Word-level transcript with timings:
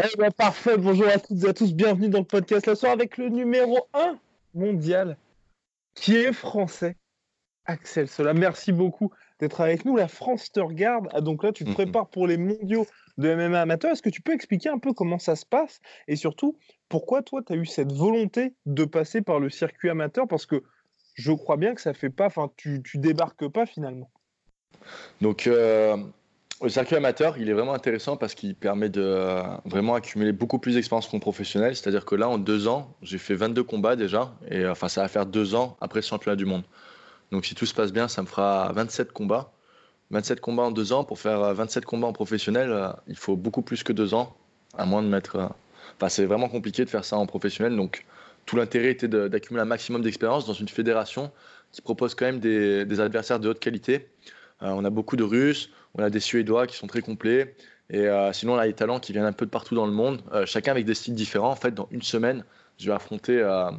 Eh 0.00 0.16
ben, 0.16 0.30
parfait, 0.30 0.76
bonjour 0.76 1.08
à 1.08 1.18
toutes 1.18 1.42
et 1.44 1.48
à 1.48 1.52
tous, 1.52 1.74
bienvenue 1.74 2.08
dans 2.08 2.20
le 2.20 2.24
podcast 2.24 2.66
la 2.66 2.76
soirée 2.76 2.92
avec 2.92 3.16
le 3.16 3.28
numéro 3.30 3.88
1 3.94 4.18
mondial 4.54 5.16
qui 5.94 6.14
est 6.14 6.32
français, 6.32 6.96
Axel 7.64 8.06
Sola. 8.06 8.32
Merci 8.32 8.70
beaucoup 8.70 9.10
d'être 9.40 9.60
avec 9.60 9.84
nous. 9.84 9.96
La 9.96 10.06
France 10.06 10.52
te 10.52 10.60
regarde. 10.60 11.08
Ah, 11.12 11.20
donc 11.20 11.42
là, 11.42 11.50
tu 11.52 11.64
te 11.64 11.70
Mhm. 11.70 11.74
prépares 11.74 12.08
pour 12.08 12.28
les 12.28 12.36
mondiaux 12.36 12.86
de 13.18 13.28
MMA 13.28 13.60
amateur. 13.60 13.90
Est-ce 13.90 14.02
que 14.02 14.10
tu 14.10 14.22
peux 14.22 14.32
expliquer 14.32 14.68
un 14.68 14.78
peu 14.78 14.92
comment 14.92 15.18
ça 15.18 15.34
se 15.34 15.44
passe 15.44 15.80
et 16.06 16.14
surtout 16.14 16.56
pourquoi 16.88 17.22
toi, 17.22 17.42
tu 17.44 17.52
as 17.52 17.56
eu 17.56 17.66
cette 17.66 17.92
volonté 17.92 18.54
de 18.66 18.84
passer 18.84 19.20
par 19.20 19.40
le 19.40 19.50
circuit 19.50 19.90
amateur? 19.90 20.28
Parce 20.28 20.46
que 20.46 20.62
je 21.14 21.32
crois 21.32 21.56
bien 21.56 21.74
que 21.74 21.80
ça 21.80 21.92
fait 21.92 22.10
pas, 22.10 22.26
enfin, 22.26 22.52
tu, 22.56 22.82
tu 22.84 22.98
débarques 22.98 23.48
pas 23.48 23.66
finalement. 23.66 24.10
Donc, 25.20 25.48
euh, 25.48 25.96
le 26.62 26.68
circuit 26.68 26.96
amateur, 26.96 27.38
il 27.38 27.48
est 27.48 27.52
vraiment 27.52 27.74
intéressant 27.74 28.16
parce 28.16 28.34
qu'il 28.34 28.54
permet 28.54 28.88
de 28.88 29.02
euh, 29.02 29.42
vraiment 29.64 29.94
accumuler 29.94 30.32
beaucoup 30.32 30.58
plus 30.58 30.74
d'expérience 30.74 31.06
qu'en 31.06 31.20
professionnel. 31.20 31.76
C'est-à-dire 31.76 32.04
que 32.04 32.14
là, 32.16 32.28
en 32.28 32.38
deux 32.38 32.66
ans, 32.66 32.94
j'ai 33.02 33.18
fait 33.18 33.34
22 33.34 33.62
combats 33.62 33.96
déjà. 33.96 34.34
Et 34.50 34.64
euh, 34.64 34.72
enfin, 34.72 34.88
ça 34.88 35.02
va 35.02 35.08
faire 35.08 35.26
deux 35.26 35.54
ans 35.54 35.76
après 35.80 36.00
le 36.00 36.04
championnat 36.04 36.36
du 36.36 36.46
monde. 36.46 36.64
Donc, 37.30 37.46
si 37.46 37.54
tout 37.54 37.66
se 37.66 37.74
passe 37.74 37.92
bien, 37.92 38.08
ça 38.08 38.22
me 38.22 38.26
fera 38.26 38.72
27 38.72 39.12
combats. 39.12 39.52
27 40.10 40.40
combats 40.40 40.64
en 40.64 40.70
deux 40.72 40.92
ans. 40.92 41.04
Pour 41.04 41.20
faire 41.20 41.40
euh, 41.42 41.54
27 41.54 41.84
combats 41.84 42.08
en 42.08 42.12
professionnel, 42.12 42.70
euh, 42.72 42.88
il 43.06 43.16
faut 43.16 43.36
beaucoup 43.36 43.62
plus 43.62 43.82
que 43.84 43.92
deux 43.92 44.14
ans. 44.14 44.36
À 44.76 44.84
moins 44.84 45.02
de 45.02 45.08
mettre. 45.08 45.36
euh, 45.36 45.46
Enfin, 45.96 46.08
c'est 46.08 46.24
vraiment 46.26 46.48
compliqué 46.48 46.84
de 46.84 46.90
faire 46.90 47.04
ça 47.04 47.16
en 47.16 47.26
professionnel. 47.26 47.76
Donc, 47.76 48.04
tout 48.46 48.56
l'intérêt 48.56 48.90
était 48.90 49.08
d'accumuler 49.08 49.62
un 49.62 49.66
maximum 49.66 50.02
d'expérience 50.02 50.46
dans 50.46 50.52
une 50.52 50.68
fédération 50.68 51.30
qui 51.72 51.82
propose 51.82 52.14
quand 52.14 52.24
même 52.24 52.40
des, 52.40 53.00
adversaires 53.00 53.40
de 53.40 53.48
haute 53.48 53.58
qualité. 53.60 54.08
Euh, 54.62 54.70
on 54.70 54.84
a 54.84 54.90
beaucoup 54.90 55.16
de 55.16 55.24
Russes, 55.24 55.70
on 55.98 56.02
a 56.02 56.10
des 56.10 56.20
Suédois 56.20 56.66
qui 56.66 56.76
sont 56.76 56.86
très 56.86 57.02
complets. 57.02 57.54
Et 57.90 58.06
euh, 58.06 58.32
sinon, 58.32 58.54
on 58.54 58.58
a 58.58 58.66
des 58.66 58.72
talents 58.72 59.00
qui 59.00 59.12
viennent 59.12 59.24
un 59.24 59.32
peu 59.32 59.46
de 59.46 59.50
partout 59.50 59.74
dans 59.74 59.86
le 59.86 59.92
monde, 59.92 60.22
euh, 60.32 60.46
chacun 60.46 60.70
avec 60.70 60.84
des 60.84 60.94
styles 60.94 61.14
différents. 61.14 61.50
En 61.50 61.56
fait, 61.56 61.74
dans 61.74 61.88
une 61.90 62.02
semaine, 62.02 62.44
je 62.78 62.86
vais 62.86 62.94
affronter 62.94 63.40
euh, 63.40 63.70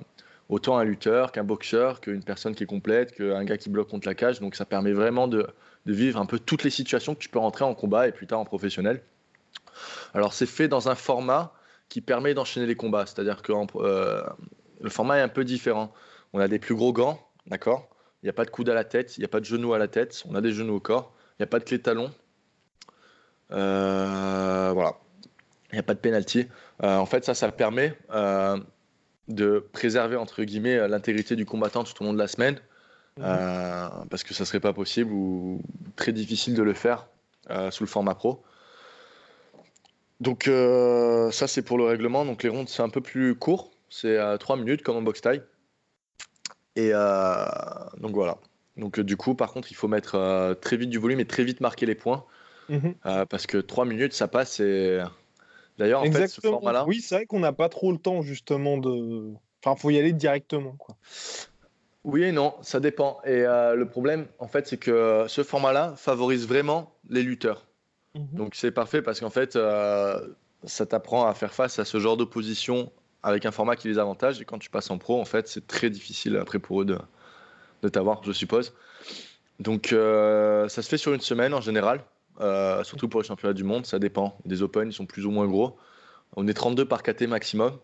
autant 0.50 0.78
un 0.78 0.84
lutteur 0.84 1.32
qu'un 1.32 1.44
boxeur, 1.44 2.02
qu'une 2.02 2.24
personne 2.24 2.56
qui 2.56 2.64
est 2.64 2.68
complète, 2.68 3.14
qu'un 3.14 3.44
gars 3.46 3.58
qui 3.58 3.70
bloque 3.70 3.88
contre 3.88 4.08
la 4.08 4.16
cage. 4.16 4.40
Donc, 4.40 4.56
ça 4.56 4.66
permet 4.66 4.92
vraiment 4.92 5.28
de, 5.28 5.48
de 5.86 5.94
vivre 5.94 6.20
un 6.20 6.26
peu 6.26 6.40
toutes 6.40 6.64
les 6.64 6.70
situations 6.70 7.16
que 7.16 7.20
tu 7.20 7.30
peux 7.30 7.40
rentrer 7.40 7.64
en 7.64 7.74
combat 7.74 8.08
et 8.08 8.12
plus 8.12 8.28
tard 8.28 8.40
en 8.40 8.46
professionnel. 8.46 9.02
Alors, 10.14 10.34
c'est 10.34 10.48
fait 10.48 10.68
dans 10.68 10.90
un 10.90 10.96
format 10.96 11.54
qui 11.88 12.02
permet 12.02 12.34
d'enchaîner 12.34 12.66
les 12.66 12.76
combats. 12.76 13.06
C'est-à-dire 13.06 13.42
que 13.42 13.54
le 14.82 14.90
format 14.90 15.20
est 15.20 15.22
un 15.22 15.30
peu 15.30 15.46
différent. 15.46 15.94
On 16.34 16.40
a 16.40 16.48
des 16.48 16.60
plus 16.60 16.76
gros 16.76 16.94
gants, 16.94 17.20
d'accord? 17.48 17.88
Il 18.22 18.26
n'y 18.26 18.30
a 18.30 18.34
pas 18.34 18.44
de 18.44 18.50
coude 18.50 18.70
à 18.70 18.74
la 18.74 18.84
tête, 18.84 19.18
il 19.18 19.22
n'y 19.22 19.26
a 19.26 19.30
pas 19.30 19.40
de 19.40 19.46
genou 19.46 19.74
à 19.74 19.78
la 19.78 19.88
tête, 19.88 20.24
on 20.28 20.36
a 20.36 20.42
des 20.42 20.52
genoux 20.52 20.76
au 20.76 20.80
corps, 20.82 21.14
n'y 21.40 21.44
a 21.44 21.48
pas 21.48 21.60
de 21.60 21.64
clé 21.64 21.78
de 21.78 21.84
talon. 21.84 22.12
Euh, 23.52 24.72
voilà. 24.74 24.98
Il 25.72 25.76
n'y 25.76 25.80
a 25.80 25.84
pas 25.84 25.94
de 25.94 26.00
penalty. 26.00 26.48
Euh, 26.84 26.98
en 26.98 27.06
fait, 27.06 27.26
ça, 27.26 27.34
ça 27.34 27.52
permet 27.52 27.98
euh, 28.12 28.58
de 29.28 29.60
préserver, 29.72 30.16
entre 30.16 30.44
guillemets, 30.44 30.88
l'intégrité 30.88 31.36
du 31.36 31.46
combattant 31.46 31.84
tout 31.84 32.02
au 32.02 32.06
long 32.06 32.14
de 32.14 32.20
la 32.20 32.28
semaine. 32.28 32.60
Euh, 33.22 33.90
parce 34.10 34.24
que 34.24 34.34
ça 34.34 34.46
serait 34.46 34.60
pas 34.60 34.74
possible 34.74 35.12
ou 35.12 35.62
très 35.96 36.14
difficile 36.14 36.54
de 36.54 36.64
le 36.64 36.74
faire 36.74 37.08
euh, 37.50 37.70
sous 37.72 37.84
le 37.84 37.90
format 37.90 38.16
pro. 38.16 38.44
Donc 40.22 40.48
euh, 40.48 41.32
ça 41.32 41.48
c'est 41.48 41.62
pour 41.62 41.78
le 41.78 41.86
règlement. 41.86 42.26
Donc 42.26 42.44
les 42.44 42.50
rondes 42.50 42.70
c'est 42.70 42.82
un 42.82 42.90
peu 42.90 43.02
plus 43.02 43.36
court, 43.36 43.72
c'est 43.90 44.18
à 44.18 44.38
3 44.38 44.58
minutes 44.58 44.84
comme 44.84 44.98
en 44.98 45.02
box 45.02 45.22
taille. 45.22 45.44
Et 46.76 46.92
euh, 46.94 47.46
donc 47.98 48.12
voilà. 48.12 48.38
Donc 48.80 49.00
euh, 49.00 49.04
du 49.04 49.18
coup 49.18 49.36
par 49.36 49.52
contre 49.52 49.72
il 49.72 49.76
faut 49.76 49.88
mettre 49.88 50.16
euh, 50.16 50.54
très 50.54 50.78
vite 50.78 50.90
du 50.90 50.98
volume 50.98 51.20
et 51.20 51.26
très 51.26 51.44
vite 51.44 51.62
marquer 51.62 51.86
les 51.86 51.96
points 51.96 52.26
Mhm. 52.70 52.94
euh, 53.06 53.26
parce 53.26 53.48
que 53.48 53.58
3 53.58 53.86
minutes 53.86 54.14
ça 54.14 54.28
passe 54.28 54.60
et 54.60 55.00
d'ailleurs 55.80 56.02
en 56.02 56.12
fait 56.12 56.28
ce 56.28 56.42
format-là. 56.42 56.86
Oui, 56.88 57.02
c'est 57.02 57.16
vrai 57.16 57.26
qu'on 57.26 57.40
n'a 57.40 57.52
pas 57.54 57.68
trop 57.68 57.92
le 57.92 57.98
temps 57.98 58.22
justement 58.22 58.78
de. 58.78 59.34
Enfin, 59.64 59.76
faut 59.76 59.90
y 59.90 59.98
aller 59.98 60.14
directement. 60.14 60.76
Quoi. 60.78 60.96
Oui 62.04 62.24
et 62.24 62.32
non, 62.32 62.56
ça 62.62 62.80
dépend. 62.80 63.20
Et 63.26 63.46
euh, 63.46 63.76
le 63.76 63.88
problème, 63.88 64.28
en 64.40 64.48
fait, 64.48 64.68
c'est 64.68 64.78
que 64.78 65.26
ce 65.28 65.44
format-là 65.44 65.96
favorise 65.98 66.48
vraiment 66.48 66.96
les 67.10 67.24
lutteurs. 67.24 67.68
Mhm. 68.16 68.28
Donc 68.34 68.56
c'est 68.56 68.72
parfait 68.72 69.02
parce 69.02 69.20
qu'en 69.20 69.30
fait, 69.30 69.56
euh, 69.56 70.20
ça 70.64 70.86
t'apprend 70.86 71.28
à 71.28 71.34
faire 71.34 71.54
face 71.54 71.80
à 71.80 71.86
ce 71.86 72.00
genre 72.00 72.18
d'opposition 72.18 72.92
avec 73.22 73.46
un 73.46 73.52
format 73.52 73.76
qui 73.76 73.90
les 73.90 74.00
avantage. 74.00 74.40
Et 74.42 74.46
quand 74.46 74.60
tu 74.60 74.70
passes 74.70 74.90
en 74.92 74.98
pro, 74.98 75.20
en 75.20 75.26
fait, 75.26 75.48
c'est 75.48 75.68
très 75.68 75.90
difficile 75.90 76.38
après 76.38 76.60
pour 76.60 76.82
eux 76.82 76.86
de, 76.86 76.98
de 77.82 77.90
t'avoir, 77.90 78.24
je 78.24 78.32
suppose. 78.32 78.74
Donc 79.60 79.92
euh, 79.92 80.68
ça 80.70 80.82
se 80.82 80.90
fait 80.90 80.98
sur 80.98 81.14
une 81.14 81.22
semaine 81.22 81.54
en 81.54 81.62
général, 81.62 82.04
euh, 82.40 82.84
surtout 82.84 83.10
pour 83.10 83.22
les 83.22 83.28
championnats 83.28 83.54
du 83.54 83.64
monde. 83.64 83.86
Ça 83.86 84.00
dépend. 84.00 84.38
Des 84.46 84.62
Open, 84.62 84.90
ils 84.90 84.94
sont 84.94 85.06
plus 85.06 85.26
ou 85.26 85.32
moins 85.32 85.48
gros. 85.48 85.78
On 86.36 86.48
est 86.48 86.54
32 86.54 86.86
par 86.86 87.04
KT 87.04 87.24
maximum. 87.24 87.78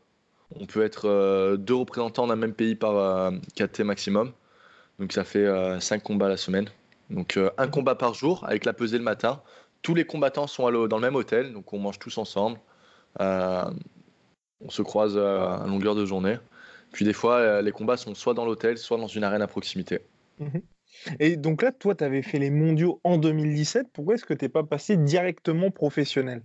On 0.59 0.65
peut 0.65 0.83
être 0.83 1.09
euh, 1.09 1.57
deux 1.57 1.75
représentants 1.75 2.27
d'un 2.27 2.35
même 2.35 2.53
pays 2.53 2.75
par 2.75 3.31
KT 3.55 3.81
maximum. 3.81 4.31
Donc 4.99 5.11
ça 5.11 5.25
fait 5.25 5.45
5 5.81 6.01
combats 6.01 6.29
la 6.29 6.37
semaine. 6.37 6.69
Donc 7.09 7.37
un 7.57 7.67
combat 7.67 7.95
par 7.95 8.13
jour 8.13 8.45
avec 8.47 8.63
la 8.63 8.73
pesée 8.73 8.97
le 8.97 9.03
matin. 9.03 9.41
Tous 9.81 9.93
les 9.93 10.05
combattants 10.05 10.47
sont 10.47 10.63
dans 10.87 10.97
le 10.97 11.01
même 11.01 11.15
hôtel, 11.15 11.53
donc 11.53 11.73
on 11.73 11.79
mange 11.79 11.99
tous 11.99 12.17
ensemble. 12.17 12.57
On 13.19 14.69
se 14.69 14.81
croise 14.81 15.17
à 15.17 15.65
longueur 15.67 15.95
de 15.95 16.05
journée. 16.05 16.37
Puis 16.95 17.03
des 17.03 17.11
fois, 17.11 17.39
euh, 17.39 17.61
les 17.61 17.73
combats 17.73 17.97
sont 17.97 18.15
soit 18.15 18.33
dans 18.33 18.45
l'hôtel, 18.45 18.77
soit 18.77 18.97
dans 18.97 19.07
une 19.07 19.25
arène 19.25 19.41
à 19.41 19.47
proximité. 19.47 19.99
Et 21.19 21.35
donc 21.35 21.61
là, 21.61 21.73
toi, 21.73 21.93
tu 21.93 22.05
avais 22.05 22.21
fait 22.21 22.39
les 22.39 22.49
mondiaux 22.49 23.01
en 23.03 23.17
2017. 23.17 23.87
Pourquoi 23.91 24.15
est-ce 24.15 24.23
que 24.23 24.33
tu 24.33 24.45
n'es 24.45 24.49
pas 24.49 24.63
passé 24.63 24.95
directement 24.95 25.71
professionnel? 25.71 26.41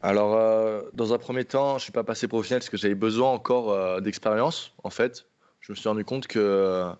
Alors, 0.00 0.34
euh, 0.34 0.80
dans 0.94 1.12
un 1.12 1.18
premier 1.18 1.44
temps, 1.44 1.72
je 1.72 1.74
ne 1.74 1.80
suis 1.80 1.92
pas 1.92 2.04
passé 2.04 2.26
professionnel 2.26 2.60
parce 2.60 2.70
que 2.70 2.78
j'avais 2.78 2.94
besoin 2.94 3.32
encore 3.32 3.70
euh, 3.70 4.00
d'expérience. 4.00 4.72
En 4.82 4.88
fait, 4.88 5.26
je 5.60 5.72
me 5.72 5.76
suis 5.76 5.86
rendu 5.86 6.06
compte 6.06 6.26
que 6.26 6.38
euh, 6.38 6.92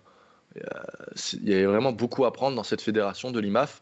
il 1.33 1.49
y 1.49 1.53
avait 1.55 1.65
vraiment 1.65 1.93
beaucoup 1.93 2.25
à 2.25 2.27
apprendre 2.27 2.55
dans 2.55 2.63
cette 2.63 2.83
fédération 2.83 3.31
de 3.31 3.39
l'IMAF. 3.39 3.81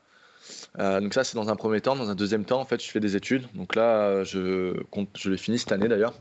Donc 0.78 1.14
ça, 1.14 1.26
c'est 1.26 1.36
dans 1.36 1.50
un 1.50 1.58
premier 1.58 1.82
temps. 1.82 1.98
Dans 1.98 2.10
un 2.10 2.16
deuxième 2.16 2.46
temps, 2.46 2.62
en 2.62 2.66
fait, 2.66 2.82
je 2.82 2.90
fais 2.90 3.02
des 3.02 3.18
études. 3.18 3.46
Donc 3.56 3.76
là, 3.76 4.24
je 4.24 4.82
compte, 4.84 5.10
je 5.18 5.30
l'ai 5.30 5.38
fini 5.38 5.60
cette 5.60 5.74
année 5.74 5.90
d'ailleurs. 5.90 6.14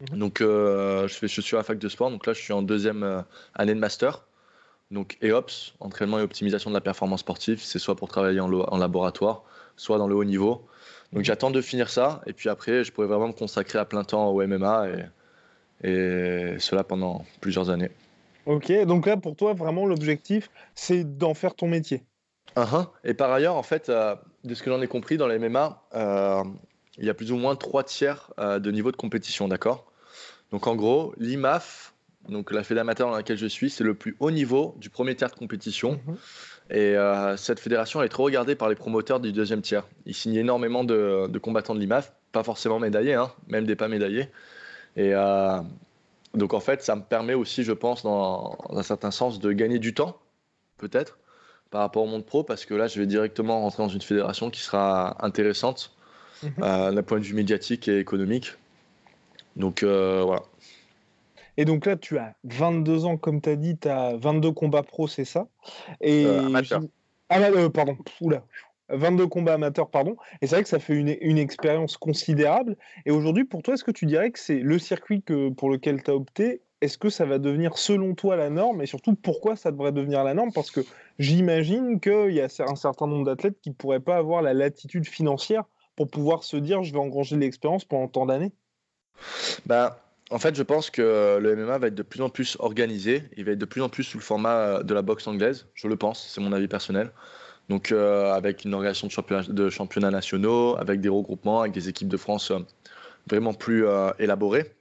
Mhm. 0.00 0.18
Donc 0.18 0.40
euh, 0.40 1.08
je, 1.08 1.14
fais, 1.14 1.28
je 1.28 1.40
suis 1.40 1.56
à 1.56 1.60
la 1.60 1.64
fac 1.64 1.78
de 1.78 1.88
sport. 1.88 2.10
Donc 2.10 2.26
là, 2.26 2.32
je 2.32 2.40
suis 2.40 2.52
en 2.52 2.62
deuxième 2.62 3.02
euh, 3.02 3.20
année 3.54 3.74
de 3.74 3.80
master. 3.80 4.26
Donc 4.90 5.18
EOPS, 5.22 5.74
entraînement 5.80 6.18
et 6.18 6.22
optimisation 6.22 6.70
de 6.70 6.74
la 6.74 6.80
performance 6.80 7.20
sportive. 7.20 7.60
C'est 7.60 7.78
soit 7.78 7.96
pour 7.96 8.08
travailler 8.08 8.40
en, 8.40 8.76
laboratoire, 8.76 9.42
soit 9.76 9.98
dans 9.98 10.06
le 10.06 10.14
haut 10.14 10.24
niveau. 10.24 10.66
Donc 11.12 11.24
j'attends 11.24 11.50
de 11.50 11.60
finir 11.60 11.90
ça. 11.90 12.20
Et 12.26 12.32
puis 12.32 12.48
après, 12.48 12.84
je 12.84 12.92
pourrais 12.92 13.06
vraiment 13.06 13.28
me 13.28 13.32
consacrer 13.32 13.78
à 13.78 13.84
plein 13.84 14.04
temps 14.04 14.28
au 14.28 14.46
MMA. 14.46 14.88
Et, 14.88 15.88
et 15.88 16.58
cela 16.58 16.84
pendant 16.84 17.24
plusieurs 17.40 17.70
années. 17.70 17.90
Ok, 18.46 18.70
donc 18.84 19.06
là, 19.06 19.16
pour 19.16 19.36
toi, 19.36 19.54
vraiment, 19.54 19.86
l'objectif, 19.86 20.50
c'est 20.74 21.04
d'en 21.04 21.34
faire 21.34 21.54
ton 21.54 21.66
métier. 21.66 22.02
Uh-huh. 22.56 22.86
Et 23.02 23.14
par 23.14 23.32
ailleurs, 23.32 23.56
en 23.56 23.62
fait, 23.62 23.88
euh, 23.88 24.14
de 24.44 24.54
ce 24.54 24.62
que 24.62 24.70
j'en 24.70 24.80
ai 24.82 24.86
compris 24.86 25.16
dans 25.16 25.26
les 25.26 25.38
MMA, 25.38 25.82
euh, 25.94 26.44
il 26.98 27.04
y 27.04 27.10
a 27.10 27.14
plus 27.14 27.32
ou 27.32 27.36
moins 27.36 27.56
trois 27.56 27.84
tiers 27.84 28.30
euh, 28.38 28.58
de 28.58 28.70
niveau 28.70 28.90
de 28.92 28.96
compétition, 28.96 29.48
d'accord? 29.48 29.90
Donc 30.50 30.66
en 30.66 30.76
gros, 30.76 31.14
l'IMAF, 31.18 31.94
donc 32.28 32.50
la 32.52 32.62
fédération 32.62 32.88
amateur 32.88 33.08
dans 33.08 33.16
laquelle 33.16 33.36
je 33.36 33.46
suis, 33.46 33.70
c'est 33.70 33.84
le 33.84 33.94
plus 33.94 34.16
haut 34.20 34.30
niveau 34.30 34.74
du 34.78 34.90
premier 34.90 35.14
tiers 35.14 35.30
de 35.30 35.34
compétition. 35.34 36.00
Mhm. 36.06 36.16
Et 36.70 36.96
euh, 36.96 37.36
cette 37.36 37.60
fédération 37.60 38.00
elle 38.00 38.06
est 38.06 38.10
trop 38.10 38.24
regardée 38.24 38.54
par 38.54 38.68
les 38.68 38.74
promoteurs 38.74 39.20
du 39.20 39.32
deuxième 39.32 39.60
tiers. 39.60 39.86
Ils 40.06 40.14
signent 40.14 40.36
énormément 40.36 40.84
de, 40.84 41.26
de 41.28 41.38
combattants 41.38 41.74
de 41.74 41.80
l'IMAF, 41.80 42.12
pas 42.32 42.42
forcément 42.42 42.78
médaillés, 42.78 43.14
hein, 43.14 43.32
même 43.48 43.66
des 43.66 43.76
pas 43.76 43.88
médaillés. 43.88 44.30
Et 44.96 45.14
euh, 45.14 45.60
donc 46.34 46.54
en 46.54 46.60
fait, 46.60 46.82
ça 46.82 46.96
me 46.96 47.02
permet 47.02 47.34
aussi, 47.34 47.64
je 47.64 47.72
pense, 47.72 48.02
dans, 48.02 48.56
dans 48.70 48.78
un 48.78 48.82
certain 48.82 49.10
sens, 49.10 49.40
de 49.40 49.52
gagner 49.52 49.78
du 49.78 49.92
temps, 49.92 50.18
peut-être, 50.78 51.18
par 51.70 51.80
rapport 51.80 52.04
au 52.04 52.06
monde 52.06 52.24
pro, 52.24 52.44
parce 52.44 52.64
que 52.64 52.74
là, 52.74 52.86
je 52.86 52.98
vais 52.98 53.06
directement 53.06 53.60
rentrer 53.60 53.82
dans 53.82 53.88
une 53.88 54.00
fédération 54.00 54.50
qui 54.50 54.60
sera 54.60 55.16
intéressante 55.24 55.94
Euh, 56.60 56.92
d'un 56.92 57.02
point 57.02 57.18
de 57.18 57.24
vue 57.24 57.34
médiatique 57.34 57.88
et 57.88 57.98
économique. 57.98 58.54
Donc 59.56 59.82
euh, 59.82 60.22
voilà. 60.24 60.42
Et 61.56 61.64
donc 61.64 61.86
là, 61.86 61.96
tu 61.96 62.18
as 62.18 62.34
22 62.44 63.04
ans, 63.04 63.16
comme 63.16 63.40
tu 63.40 63.48
as 63.48 63.56
dit, 63.56 63.76
tu 63.78 63.88
as 63.88 64.16
22 64.16 64.52
combats 64.52 64.82
pro, 64.82 65.06
c'est 65.06 65.24
ça? 65.24 65.46
Et 66.00 66.26
Euh, 66.26 66.46
amateur. 66.46 66.80
Ah, 67.28 67.40
euh, 67.40 67.68
pardon, 67.68 67.96
oula. 68.20 68.44
22 68.90 69.28
combats 69.28 69.54
amateurs, 69.54 69.88
pardon. 69.88 70.16
Et 70.42 70.46
c'est 70.46 70.56
vrai 70.56 70.62
que 70.62 70.68
ça 70.68 70.78
fait 70.78 70.94
une, 70.94 71.16
une 71.20 71.38
expérience 71.38 71.96
considérable. 71.96 72.76
Et 73.06 73.10
aujourd'hui, 73.10 73.44
pour 73.44 73.62
toi, 73.62 73.74
est-ce 73.74 73.84
que 73.84 73.90
tu 73.90 74.04
dirais 74.04 74.30
que 74.30 74.38
c'est 74.38 74.58
le 74.58 74.78
circuit 74.78 75.22
que, 75.22 75.48
pour 75.50 75.70
lequel 75.70 76.02
tu 76.02 76.10
as 76.10 76.14
opté? 76.14 76.60
Est-ce 76.80 76.98
que 76.98 77.08
ça 77.08 77.24
va 77.24 77.38
devenir, 77.38 77.78
selon 77.78 78.14
toi, 78.14 78.36
la 78.36 78.50
norme? 78.50 78.82
Et 78.82 78.86
surtout, 78.86 79.14
pourquoi 79.14 79.56
ça 79.56 79.70
devrait 79.70 79.92
devenir 79.92 80.22
la 80.22 80.34
norme? 80.34 80.52
Parce 80.52 80.70
que 80.70 80.80
j'imagine 81.18 81.98
qu'il 81.98 82.32
y 82.32 82.40
a 82.40 82.48
un 82.68 82.76
certain 82.76 83.06
nombre 83.06 83.24
d'athlètes 83.24 83.58
qui 83.62 83.70
ne 83.70 83.74
pourraient 83.74 84.00
pas 84.00 84.16
avoir 84.16 84.42
la 84.42 84.52
latitude 84.52 85.06
financière 85.06 85.64
pour 85.96 86.08
pouvoir 86.08 86.44
se 86.44 86.56
dire 86.56 86.82
je 86.82 86.92
vais 86.92 86.98
engranger 86.98 87.36
de 87.36 87.40
l'expérience 87.40 87.84
pendant 87.84 88.08
tant 88.08 88.26
d'années. 88.26 88.52
Bah, 89.66 90.00
en 90.30 90.38
fait, 90.38 90.54
je 90.54 90.62
pense 90.62 90.90
que 90.90 91.38
le 91.40 91.56
MMA 91.56 91.78
va 91.78 91.86
être 91.88 91.94
de 91.94 92.02
plus 92.02 92.20
en 92.22 92.28
plus 92.28 92.56
organisé. 92.58 93.22
Il 93.36 93.44
va 93.44 93.52
être 93.52 93.58
de 93.58 93.64
plus 93.64 93.82
en 93.82 93.88
plus 93.88 94.04
sous 94.04 94.18
le 94.18 94.22
format 94.22 94.56
euh, 94.56 94.82
de 94.82 94.94
la 94.94 95.02
boxe 95.02 95.26
anglaise. 95.26 95.66
Je 95.74 95.86
le 95.86 95.96
pense, 95.96 96.26
c'est 96.28 96.40
mon 96.40 96.52
avis 96.52 96.68
personnel. 96.68 97.12
Donc, 97.68 97.92
euh, 97.92 98.32
avec 98.32 98.64
une 98.64 98.74
organisation 98.74 99.06
de 99.06 99.12
championnats, 99.12 99.42
de 99.48 99.70
championnats 99.70 100.10
nationaux, 100.10 100.76
avec 100.76 101.00
des 101.00 101.08
regroupements, 101.08 101.60
avec 101.60 101.72
des 101.72 101.88
équipes 101.88 102.08
de 102.08 102.16
France 102.16 102.50
euh, 102.50 102.58
vraiment 103.26 103.54
plus 103.54 103.86
euh, 103.86 104.10
élaborées 104.18 104.74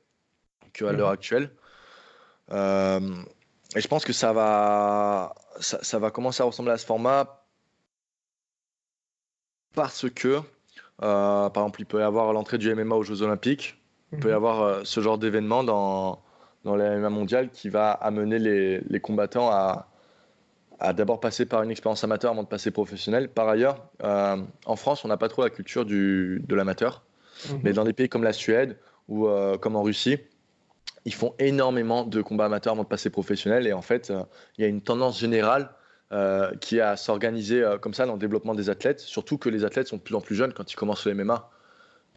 qu'à 0.74 0.92
l'heure 0.92 1.10
actuelle. 1.10 1.52
Et 2.52 3.82
je 3.82 3.88
pense 3.88 4.04
que 4.06 4.14
ça 4.14 4.34
va, 4.34 5.34
ça, 5.60 5.80
ça 5.82 5.98
va 5.98 6.12
commencer 6.12 6.44
à 6.44 6.46
ressembler 6.46 6.74
à 6.74 6.78
ce 6.78 6.86
format 6.86 7.46
parce 9.74 10.10
que, 10.10 10.42
par 11.04 11.64
exemple, 11.64 11.82
il 11.82 11.86
peut 11.86 12.00
y 12.00 12.04
avoir 12.04 12.34
l'entrée 12.34 12.58
du 12.58 12.74
MMA 12.74 12.96
aux 12.96 13.04
Jeux 13.04 13.22
Olympiques. 13.22 13.78
Il 14.12 14.20
peut 14.20 14.30
y 14.30 14.34
avoir 14.34 14.62
euh, 14.62 14.82
ce 14.84 15.02
genre 15.02 15.18
d'événement 15.18 15.64
dans, 15.64 16.22
dans 16.64 16.76
les 16.76 16.88
MMA 16.98 17.10
mondiales 17.10 17.50
qui 17.50 17.70
va 17.70 17.92
amener 17.92 18.38
les, 18.38 18.80
les 18.82 19.00
combattants 19.00 19.50
à, 19.50 19.88
à 20.80 20.94
d'abord 20.94 21.20
passer 21.20 21.46
par 21.46 21.64
une 21.64 21.72
expérience 21.72 22.04
amateur 22.04 22.32
avant 22.32 22.44
de 22.44 22.48
passer 22.48 22.70
professionnel. 22.70 23.30
Par 23.30 23.48
ailleurs, 23.50 23.88
euh, 24.04 24.38
en 24.66 24.76
France, 24.76 25.04
on 25.06 25.08
n'a 25.08 25.18
pas 25.18 25.30
trop 25.30 25.44
la 25.44 25.50
culture 25.50 25.86
du, 25.86 26.44
de 26.48 26.56
l'amateur. 26.56 27.04
Mhm. 27.50 27.60
Mais 27.64 27.74
dans 27.74 27.84
des 27.84 27.94
pays 27.94 28.10
comme 28.10 28.24
la 28.24 28.34
Suède 28.34 28.78
ou 29.08 29.28
euh, 29.28 29.58
comme 29.58 29.76
en 29.76 29.82
Russie, 29.82 30.18
ils 31.06 31.14
font 31.14 31.34
énormément 31.40 32.04
de 32.04 32.22
combats 32.22 32.46
amateurs 32.46 32.74
avant 32.74 32.84
de 32.84 32.88
passer 32.88 33.10
professionnel. 33.10 33.66
Et 33.66 33.74
en 33.74 33.82
fait, 33.82 34.12
euh, 34.12 34.24
il 34.58 34.62
y 34.62 34.66
a 34.66 34.68
une 34.68 34.82
tendance 34.82 35.20
générale 35.20 35.72
euh, 36.14 36.56
qui 36.62 36.78
est 36.78 36.82
à 36.82 36.96
s'organiser 36.96 37.62
euh, 37.64 37.78
comme 37.78 37.94
ça 37.94 38.06
dans 38.06 38.14
le 38.14 38.20
développement 38.20 38.56
des 38.56 38.70
athlètes. 38.70 39.00
Surtout 39.02 39.38
que 39.38 39.50
les 39.50 39.66
athlètes 39.66 39.88
sont 39.88 39.98
de 39.98 40.02
plus 40.02 40.16
en 40.16 40.22
plus 40.22 40.36
jeunes 40.36 40.54
quand 40.54 40.72
ils 40.72 40.76
commencent 40.76 41.06
le 41.06 41.14
MMA. 41.16 41.50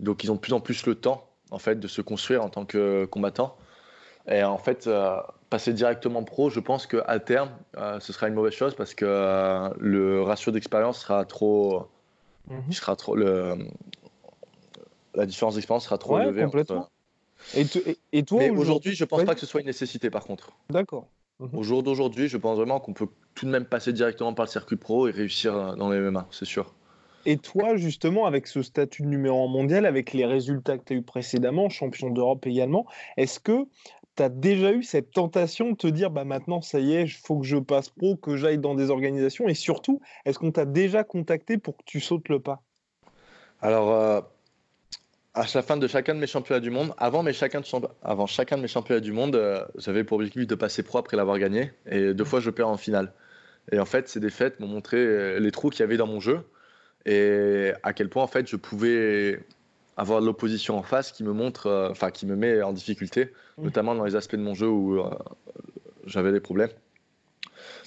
Donc 0.01 0.23
ils 0.23 0.31
ont 0.31 0.35
de 0.37 0.41
plus 0.41 0.53
en 0.53 0.61
plus 0.61 0.87
le 0.87 0.95
temps 0.95 1.29
en 1.51 1.59
fait, 1.59 1.77
de 1.81 1.89
se 1.89 2.03
construire 2.03 2.43
en 2.45 2.49
tant 2.51 2.65
que 2.67 3.05
combattant. 3.07 3.57
Et 4.29 4.43
en 4.43 4.59
fait, 4.59 4.87
euh, 4.89 5.17
passer 5.51 5.73
directement 5.73 6.25
pro, 6.25 6.51
je 6.51 6.59
pense 6.61 6.87
qu'à 6.89 7.19
terme, 7.21 7.51
ce 8.01 8.13
sera 8.13 8.27
une 8.29 8.35
mauvaise 8.35 8.53
chose 8.53 8.75
parce 8.75 8.95
que 8.95 9.05
le 9.79 10.23
ratio 10.23 10.51
d'expérience 10.53 11.01
sera 11.01 11.25
trop. 11.25 11.87
Mhm. 12.51 12.63
il 12.69 12.75
sera 12.75 12.95
trop 12.97 13.15
le, 13.17 13.57
la 15.15 15.27
différence 15.27 15.55
d'expérience 15.55 15.85
sera 15.85 15.99
trop 15.99 16.17
Ouais, 16.17 16.25
élevée. 16.25 16.43
entre- 16.45 16.51
complètement. 16.53 16.89
Et, 17.55 17.63
et- 17.87 17.99
et 18.13 18.23
toi, 18.25 18.43
aujourd'hui, 18.57 18.95
je 18.95 19.05
pense 19.05 19.21
Ouais. 19.21 19.25
pas 19.25 19.35
que 19.35 19.41
ce 19.41 19.47
soit 19.47 19.61
une 19.61 19.67
nécessité 19.67 20.11
par 20.11 20.25
contre. 20.25 20.51
D'accord. 20.71 21.07
Au 21.39 21.63
jour 21.63 21.83
d'aujourd'hui, 21.83 22.29
je 22.29 22.39
pense 22.39 22.57
vraiment 22.57 22.81
qu'on 22.81 22.95
peut 22.95 23.09
tout 23.35 23.45
de 23.45 23.51
même 23.51 23.67
passer 23.67 23.93
directement 23.93 24.33
par 24.33 24.47
le 24.47 24.51
circuit 24.51 24.77
pro 24.77 25.07
et 25.09 25.11
réussir 25.11 25.77
dans 25.77 25.91
les 25.91 26.01
MMA, 26.01 26.27
c'est 26.31 26.47
sûr. 26.47 26.75
Et 27.27 27.37
toi, 27.39 27.77
justement, 27.77 28.25
avec 28.25 28.47
ce 28.47 28.63
statut 28.63 29.03
de 29.03 29.09
numéro 29.09 29.45
1 29.45 29.49
mondial, 29.49 29.85
avec 29.85 30.13
les 30.13 30.25
résultats 30.25 30.79
que 30.79 30.85
tu 30.85 30.93
as 30.95 30.97
eu 30.97 31.03
précédemment, 31.03 31.69
champion 31.69 32.09
d'Europe 32.09 32.47
également, 32.47 32.87
est-ce 33.17 33.41
que 33.41 33.67
tu 34.17 34.23
as 34.23 34.29
déjà 34.29 34.73
eu 34.73 34.83
cette 34.83 35.11
tentation 35.11 35.73
de 35.73 35.77
te 35.77 35.89
dire, 35.89 36.11
bah 36.11 36.25
maintenant, 36.25 36.63
ça 36.63 36.79
y 36.79 36.95
est, 36.95 37.03
il 37.03 37.11
faut 37.11 37.39
que 37.39 37.45
je 37.45 37.59
passe 37.59 37.91
pro, 37.91 38.17
que 38.17 38.37
j'aille 38.37 38.59
dans 38.59 38.75
des 38.75 38.91
organisations? 38.91 39.49
Et 39.49 39.55
surtout, 39.55 40.01
est-ce 40.25 40.39
qu'on 40.39 40.53
t'a 40.53 40.65
déjà 40.65 41.05
contacté 41.05 41.59
pour 41.59 41.77
que 41.77 41.83
tu 41.85 42.01
sautes 42.01 42.29
le 42.29 42.41
pas? 42.41 42.63
Alors, 43.61 43.91
euh, 43.93 44.21
à 45.37 45.45
la 45.55 45.63
fin 45.63 45.77
de 45.77 45.87
chacun 45.87 46.15
de 46.15 46.19
mes 46.21 46.27
championnats 46.27 46.61
du 46.61 46.71
monde, 46.71 46.95
avant, 46.97 47.23
mes 47.23 47.35
chacun 47.35 47.61
de 47.61 47.67
champ- 47.67 47.83
avant 48.03 48.27
chacun 48.27 48.57
de 48.57 48.63
mes 48.63 48.69
championnats 48.69 49.01
du 49.01 49.13
monde, 49.13 49.37
euh, 49.37 49.63
j'avais 49.77 50.03
pour 50.03 50.17
objectif 50.17 50.47
de 50.47 50.55
passer 50.55 50.83
pro 50.83 50.99
après 50.99 51.17
l'avoir 51.17 51.39
gagné. 51.39 51.73
Et 51.91 52.15
deux 52.15 52.25
fois, 52.25 52.41
je 52.41 52.51
perds 52.51 52.69
en 52.69 52.79
finale. 52.79 53.13
Et 53.71 53.79
en 53.79 53.85
fait, 53.85 54.09
ces 54.09 54.19
défaites 54.19 54.61
m'ont 54.61 54.67
montré 54.67 54.97
euh, 54.97 55.39
les 55.39 55.51
trous 55.51 55.69
qu'il 55.71 55.81
y 55.81 55.83
avait 55.83 55.99
dans 55.99 56.07
mon 56.07 56.21
jeu 56.21 56.41
et 57.05 57.73
à 57.83 57.93
quel 57.93 58.09
point, 58.09 58.23
en 58.23 58.27
fait, 58.27 58.49
je 58.49 58.57
pouvais 58.57 59.41
avoir 59.97 60.21
de 60.21 60.27
l'opposition 60.27 60.77
en 60.77 60.83
face 60.83 61.13
qui 61.13 61.23
me 61.23 61.33
montre, 61.33 61.67
euh, 61.67 61.91
enfin, 61.91 62.11
qui 62.11 62.27
me 62.27 62.35
met 62.35 62.63
en 62.63 62.73
difficulté, 62.73 63.33
Mhm. 63.59 63.65
notamment 63.67 63.95
dans 63.95 64.05
les 64.05 64.17
aspects 64.17 64.37
de 64.37 64.43
mon 64.43 64.55
jeu 64.55 64.69
où 64.69 64.99
euh, 65.01 65.11
j'avais 66.07 66.33
des 66.33 66.41
problèmes. 66.41 66.71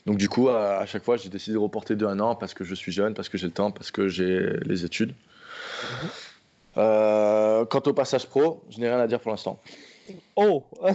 Donc, 0.06 0.18
du 0.18 0.30
coup, 0.30 0.50
à, 0.50 0.78
à 0.78 0.86
chaque 0.86 1.04
fois, 1.04 1.18
j'ai 1.18 1.30
décidé 1.30 1.54
de 1.54 1.60
reporter 1.60 1.96
de 1.96 2.06
un 2.06 2.20
an 2.20 2.36
parce 2.36 2.54
que 2.54 2.64
je 2.64 2.76
suis 2.76 2.92
jeune, 2.92 3.14
parce 3.14 3.28
que 3.28 3.38
j'ai 3.38 3.48
le 3.48 3.54
temps, 3.54 3.72
parce 3.72 3.92
que 3.92 4.08
j'ai 4.08 4.40
les 4.66 4.86
études. 4.86 5.14
Euh, 6.78 7.66
quant 7.66 7.82
au 7.86 7.94
passage 7.94 8.28
pro, 8.28 8.64
je 8.70 8.80
n'ai 8.80 8.88
rien 8.88 9.00
à 9.00 9.08
dire 9.08 9.20
pour 9.20 9.32
l'instant. 9.32 9.60
Oh 10.36 10.66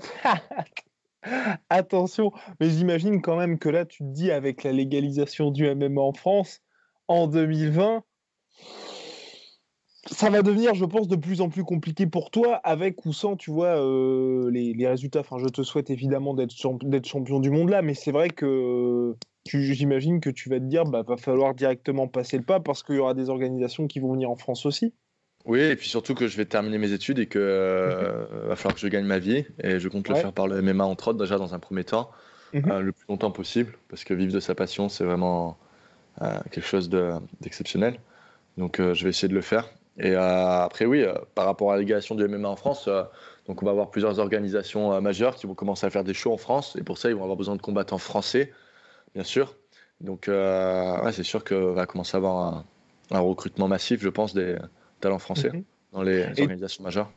Attention, 1.71 2.33
mais 2.61 2.69
j'imagine 2.69 3.23
quand 3.23 3.37
même 3.37 3.59
que 3.59 3.69
là, 3.69 3.85
tu 3.85 4.05
te 4.05 4.09
dis, 4.09 4.31
avec 4.31 4.63
la 4.63 4.73
légalisation 4.73 5.51
du 5.51 5.67
MMA 5.67 6.01
en 6.01 6.13
France, 6.13 6.61
en 7.09 7.27
2020, 7.27 8.05
ça 10.11 10.29
va 10.29 10.43
devenir, 10.43 10.75
je 10.75 10.85
pense, 10.85 11.09
de 11.09 11.17
plus 11.17 11.41
en 11.41 11.49
plus 11.49 11.65
compliqué 11.65 12.07
pour 12.07 12.31
toi, 12.31 12.57
avec 12.57 13.07
ou 13.07 13.13
sans, 13.13 13.37
tu 13.37 13.51
vois, 13.51 13.81
euh, 13.81 14.51
les, 14.51 14.87
résultats. 14.87 15.21
Enfin, 15.21 15.39
je 15.39 15.49
te 15.49 15.63
souhaite 15.63 15.91
évidemment 15.91 16.35
d'être 16.35 16.53
champ- 16.53 16.79
d'être 16.83 17.07
champion 17.07 17.41
du 17.41 17.51
monde 17.51 17.71
là, 17.71 17.81
mais 17.81 17.95
c'est 17.95 18.13
vrai 18.13 18.29
que 18.29 19.17
j'imagine 19.47 20.21
que 20.21 20.31
tu 20.31 20.49
vas 20.51 20.59
te 20.61 20.65
dire, 20.65 20.85
bah, 20.85 21.03
va 21.07 21.17
falloir 21.17 21.55
directement 21.55 22.07
passer 22.07 22.37
le 22.37 22.45
pas 22.45 22.61
parce 22.61 22.83
qu'il 22.83 22.97
y 22.97 22.99
aura 22.99 23.15
des 23.15 23.31
organisations 23.31 23.87
qui 23.87 24.01
vont 24.01 24.13
venir 24.13 24.31
en 24.31 24.37
France 24.37 24.67
aussi. 24.67 24.93
Oui, 25.45 25.61
et 25.61 25.77
puis 25.77 25.89
surtout 25.89 26.15
que 26.15 26.27
je 26.27 26.37
vais 26.39 26.47
terminer 26.47 26.79
mes 26.79 26.93
études 26.93 27.19
et 27.19 27.27
que 27.27 27.39
euh, 27.39 28.25
va 28.47 28.57
falloir 28.57 28.75
que 28.75 28.81
je 28.81 28.89
gagne 28.89 29.05
ma 29.05 29.19
vie. 29.19 29.45
Et 29.63 29.79
je 29.79 29.89
compte 29.89 30.09
le 30.09 30.15
faire 30.15 30.33
par 30.33 30.47
le 30.47 30.57
MMA 30.63 30.85
entre 30.85 31.09
autres, 31.09 31.19
déjà 31.19 31.37
dans 31.39 31.55
un 31.55 31.59
premier 31.59 31.85
temps, 31.85 32.11
Mhm. 32.55 32.71
euh, 32.71 32.81
le 32.81 32.93
plus 32.93 33.05
longtemps 33.09 33.31
possible, 33.31 33.75
parce 33.89 34.05
que 34.05 34.15
vivre 34.15 34.33
de 34.33 34.41
sa 34.41 34.55
passion, 34.55 34.89
c'est 34.89 35.05
vraiment 35.05 35.59
euh, 36.23 36.39
quelque 36.51 36.67
chose 36.67 36.89
de- 36.89 37.13
d'exceptionnel. 37.41 37.99
Donc 38.57 38.81
je 38.81 39.05
vais 39.05 39.11
essayer 39.11 39.29
de 39.29 39.35
le 39.35 39.41
faire. 39.43 39.69
Et 39.99 40.15
après, 40.15 40.87
oui, 40.87 41.05
par 41.35 41.45
rapport 41.47 41.73
à 41.73 41.75
la 41.75 41.81
légalisation 41.81 42.15
du 42.15 42.25
MMA 42.25 42.49
en 42.49 42.57
France, 42.57 42.89
donc 43.47 43.63
on 43.63 43.67
va 43.67 43.73
avoir 43.73 43.91
plusieurs 43.91 44.19
organisations 44.21 45.01
majeures 45.01 45.35
qui 45.37 45.47
vont 45.47 45.55
commencer 45.55 45.87
à 45.87 45.91
faire 45.91 46.05
des 46.05 46.15
shows 46.15 46.33
en 46.33 46.37
France. 46.37 46.77
Et 46.81 46.83
pour 46.83 46.99
ça, 46.99 47.11
ils 47.11 47.15
vont 47.17 47.23
avoir 47.23 47.37
besoin 47.37 47.57
de 47.57 47.63
combattants 47.63 47.99
français, 47.99 48.53
bien 49.15 49.25
sûr. 49.25 49.57
Donc 50.01 50.27
ouais, 50.29 51.13
c'est 51.13 51.23
sûr 51.25 51.45
que 51.45 51.55
va 51.55 51.87
commencer 51.87 52.17
à 52.17 52.19
avoir 52.19 52.37
un, 52.55 52.65
un 53.11 53.21
recrutement 53.21 53.69
massif, 53.69 54.01
je 54.03 54.09
pense, 54.09 54.35
des 54.35 54.57
talents 55.01 55.19
français 55.19 55.51
Mhm. 55.53 55.65
dans 55.93 56.03
les 56.03 56.27
organisations 56.41 56.83
majeures. 56.85 57.11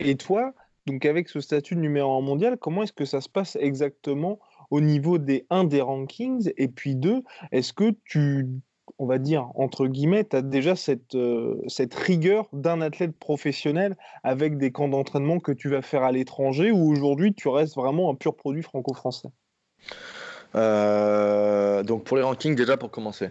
Et 0.00 0.16
toi, 0.16 0.52
donc 0.86 1.04
avec 1.06 1.28
ce 1.28 1.40
statut 1.40 1.74
de 1.74 1.80
numéro 1.80 2.16
1 2.16 2.20
mondial, 2.20 2.58
comment 2.58 2.82
est-ce 2.82 2.92
que 2.92 3.04
ça 3.04 3.20
se 3.20 3.28
passe 3.28 3.56
exactement 3.60 4.38
au 4.70 4.80
niveau 4.80 5.18
des 5.18 5.46
1 5.50 5.64
des 5.64 5.80
rankings 5.80 6.52
et 6.56 6.68
puis 6.68 6.94
2, 6.94 7.22
est-ce 7.52 7.72
que 7.72 7.94
tu, 8.04 8.48
on 8.98 9.06
va 9.06 9.18
dire, 9.18 9.50
entre 9.54 9.86
guillemets, 9.86 10.24
tu 10.24 10.36
as 10.36 10.42
déjà 10.42 10.74
cette, 10.74 11.14
euh, 11.14 11.60
cette 11.68 11.94
rigueur 11.94 12.48
d'un 12.52 12.80
athlète 12.80 13.16
professionnel 13.16 13.96
avec 14.22 14.56
des 14.58 14.72
camps 14.72 14.88
d'entraînement 14.88 15.38
que 15.38 15.52
tu 15.52 15.68
vas 15.68 15.82
faire 15.82 16.02
à 16.02 16.12
l'étranger 16.12 16.70
ou 16.70 16.90
aujourd'hui 16.90 17.34
tu 17.34 17.48
restes 17.48 17.76
vraiment 17.76 18.10
un 18.10 18.14
pur 18.14 18.34
produit 18.36 18.62
franco-français? 18.62 19.28
Euh, 20.54 21.82
donc 21.82 22.04
pour 22.04 22.16
les 22.16 22.22
rankings, 22.22 22.54
déjà 22.54 22.76
pour 22.76 22.90
commencer. 22.90 23.30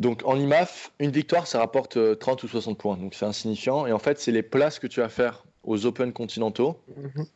Donc 0.00 0.22
en 0.24 0.34
IMAF, 0.36 0.92
une 0.98 1.10
victoire, 1.10 1.46
ça 1.46 1.58
rapporte 1.58 1.98
euh, 1.98 2.14
30 2.14 2.42
ou 2.42 2.48
60 2.48 2.78
points. 2.78 2.96
Donc 2.96 3.12
c'est 3.14 3.26
insignifiant. 3.26 3.86
Et 3.86 3.92
en 3.92 3.98
fait, 3.98 4.18
c'est 4.18 4.32
les 4.32 4.42
places 4.42 4.78
que 4.78 4.86
tu 4.86 5.00
vas 5.00 5.10
faire 5.10 5.44
aux 5.62 5.84
Open 5.84 6.12
continentaux 6.12 6.80
Mhm. 6.96 7.26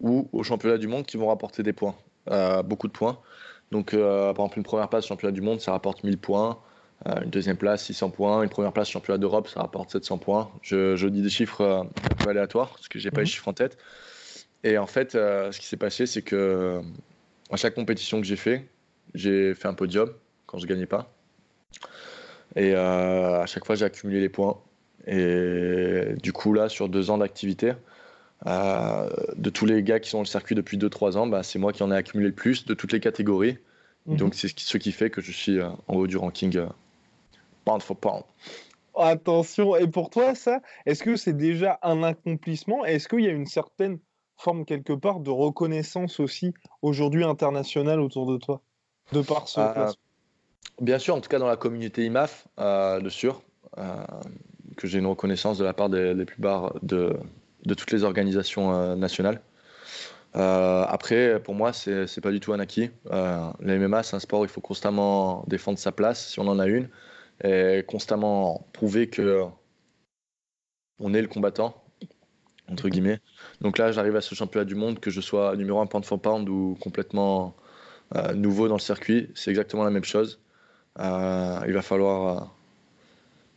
ou 0.00 0.28
aux 0.32 0.42
championnats 0.42 0.76
du 0.76 0.88
monde 0.88 1.06
qui 1.06 1.16
vont 1.16 1.28
rapporter 1.28 1.62
des 1.62 1.72
points. 1.72 1.96
Euh, 2.30 2.62
beaucoup 2.62 2.86
de 2.86 2.92
points. 2.92 3.18
Donc 3.72 3.94
euh, 3.94 4.32
par 4.34 4.44
exemple, 4.44 4.58
une 4.58 4.64
première 4.64 4.88
place 4.90 5.06
championnat 5.06 5.32
du 5.32 5.40
monde, 5.40 5.60
ça 5.60 5.72
rapporte 5.72 6.04
1000 6.04 6.18
points. 6.18 6.58
Euh, 7.06 7.22
une 7.22 7.30
deuxième 7.30 7.56
place, 7.56 7.84
600 7.84 8.10
points. 8.10 8.42
Une 8.42 8.50
première 8.50 8.72
place 8.74 8.90
championnat 8.90 9.16
d'Europe, 9.18 9.48
ça 9.48 9.60
rapporte 9.60 9.90
700 9.90 10.18
points. 10.18 10.50
Je, 10.60 10.96
je 10.96 11.08
dis 11.08 11.22
des 11.22 11.30
chiffres 11.30 11.62
euh, 11.62 11.80
un 11.82 12.14
peu 12.18 12.28
aléatoires 12.28 12.70
parce 12.70 12.88
que 12.88 12.98
j'ai 12.98 13.10
pas 13.10 13.20
les 13.20 13.24
Mhm. 13.24 13.30
chiffres 13.30 13.48
en 13.48 13.54
tête. 13.54 13.78
Et 14.64 14.76
en 14.76 14.86
fait, 14.86 15.14
euh, 15.14 15.50
ce 15.50 15.60
qui 15.60 15.66
s'est 15.66 15.76
passé, 15.78 16.04
c'est 16.04 16.22
que 16.22 16.82
à 17.50 17.56
chaque 17.56 17.74
compétition 17.74 18.20
que 18.20 18.26
j'ai 18.26 18.36
fait, 18.36 18.68
j'ai 19.14 19.54
fait 19.54 19.68
un 19.68 19.74
podium 19.74 20.10
quand 20.46 20.58
je 20.58 20.66
gagnais 20.66 20.86
pas. 20.86 21.10
Et 22.56 22.72
euh, 22.74 23.42
à 23.42 23.46
chaque 23.46 23.64
fois, 23.66 23.74
j'ai 23.74 23.84
accumulé 23.84 24.20
les 24.20 24.30
points. 24.30 24.58
Et 25.06 26.14
du 26.22 26.32
coup, 26.32 26.52
là, 26.52 26.68
sur 26.68 26.88
deux 26.88 27.10
ans 27.10 27.18
d'activité, 27.18 27.74
euh, 28.46 29.08
de 29.36 29.50
tous 29.50 29.66
les 29.66 29.82
gars 29.82 30.00
qui 30.00 30.10
sont 30.10 30.18
dans 30.18 30.22
le 30.22 30.28
circuit 30.28 30.54
depuis 30.54 30.78
2-3 30.78 31.16
ans, 31.16 31.26
bah, 31.26 31.42
c'est 31.42 31.58
moi 31.58 31.72
qui 31.72 31.82
en 31.82 31.92
ai 31.92 31.96
accumulé 31.96 32.28
le 32.28 32.34
plus 32.34 32.64
de 32.64 32.74
toutes 32.74 32.92
les 32.92 33.00
catégories. 33.00 33.58
Mhm. 34.06 34.16
Donc, 34.16 34.34
c'est 34.34 34.48
ce 34.48 34.76
qui, 34.78 34.92
fait 34.92 35.10
que 35.10 35.20
je 35.20 35.32
suis 35.32 35.58
euh, 35.58 35.68
en 35.88 35.96
haut 35.96 36.06
du 36.06 36.16
ranking 36.16 36.56
euh, 36.56 36.66
pound 37.64 37.82
for 37.82 37.96
pound. 37.96 38.22
Attention, 38.98 39.76
et 39.76 39.86
pour 39.86 40.08
toi, 40.08 40.34
ça, 40.34 40.60
est-ce 40.86 41.02
que 41.02 41.16
c'est 41.16 41.36
déjà 41.36 41.78
un 41.82 42.02
accomplissement? 42.02 42.84
Est-ce 42.86 43.08
qu'il 43.08 43.20
y 43.20 43.28
a 43.28 43.32
une 43.32 43.46
certaine 43.46 43.98
forme 44.38 44.64
quelque 44.64 44.94
part 44.94 45.20
de 45.20 45.30
reconnaissance 45.30 46.18
aussi 46.18 46.54
aujourd'hui 46.80 47.24
internationale 47.24 48.00
autour 48.00 48.26
de 48.26 48.38
toi, 48.38 48.62
de 49.12 49.20
par 49.20 49.48
ce 49.48 49.60
Bien 50.80 50.98
sûr, 50.98 51.14
en 51.14 51.20
tout 51.20 51.28
cas 51.28 51.38
dans 51.38 51.46
la 51.46 51.56
communauté 51.56 52.04
IMAF, 52.04 52.46
euh, 52.58 53.00
de 53.00 53.08
sûr, 53.08 53.42
que 54.76 54.86
j'ai 54.86 54.98
une 54.98 55.06
reconnaissance 55.06 55.58
de 55.58 55.64
la 55.64 55.74
part 55.74 55.90
des, 55.90 56.24
plus 56.24 56.40
bas 56.40 56.72
de, 56.82 57.14
de, 57.64 57.74
toutes 57.74 57.90
les 57.92 58.04
organisations 58.04 58.96
nationales. 58.96 59.40
après, 60.34 61.40
pour 61.40 61.54
moi, 61.54 61.72
c'est 61.72 62.20
pas 62.20 62.30
du 62.30 62.40
tout 62.40 62.52
un 62.52 62.60
acquis. 62.60 62.90
Euh, 63.10 63.50
MMA, 63.60 64.02
c'est 64.02 64.16
un 64.16 64.20
sport 64.20 64.40
où 64.40 64.44
il 64.44 64.50
faut 64.50 64.60
constamment 64.62 65.44
défendre 65.46 65.78
sa 65.78 65.92
place, 65.92 66.28
si 66.28 66.40
on 66.40 66.48
en 66.48 66.58
a 66.58 66.66
une, 66.66 66.88
et 67.44 67.84
constamment 67.86 68.66
prouver 68.72 69.08
que 69.08 69.44
on 70.98 71.14
est 71.14 71.22
le 71.22 71.28
combattant, 71.28 71.82
entre 72.70 72.88
guillemets. 72.88 73.20
Donc 73.60 73.78
là, 73.78 73.92
j'arrive 73.92 74.16
à 74.16 74.20
ce 74.20 74.34
championnat 74.34 74.64
du 74.64 74.74
monde, 74.74 75.00
que 75.00 75.10
je 75.10 75.20
sois 75.20 75.56
numéro 75.56 75.80
1 75.80 75.86
pound 75.86 76.04
for 76.04 76.20
pound 76.20 76.48
ou 76.48 76.76
complètement 76.80 77.56
euh, 78.14 78.34
nouveau 78.34 78.68
dans 78.68 78.76
le 78.76 78.80
circuit, 78.80 79.30
c'est 79.34 79.50
exactement 79.50 79.84
la 79.84 79.90
même 79.90 80.04
chose. 80.04 80.40
Euh, 80.98 81.60
il 81.66 81.72
va 81.72 81.82
falloir, 81.82 82.38
euh, 82.38 82.46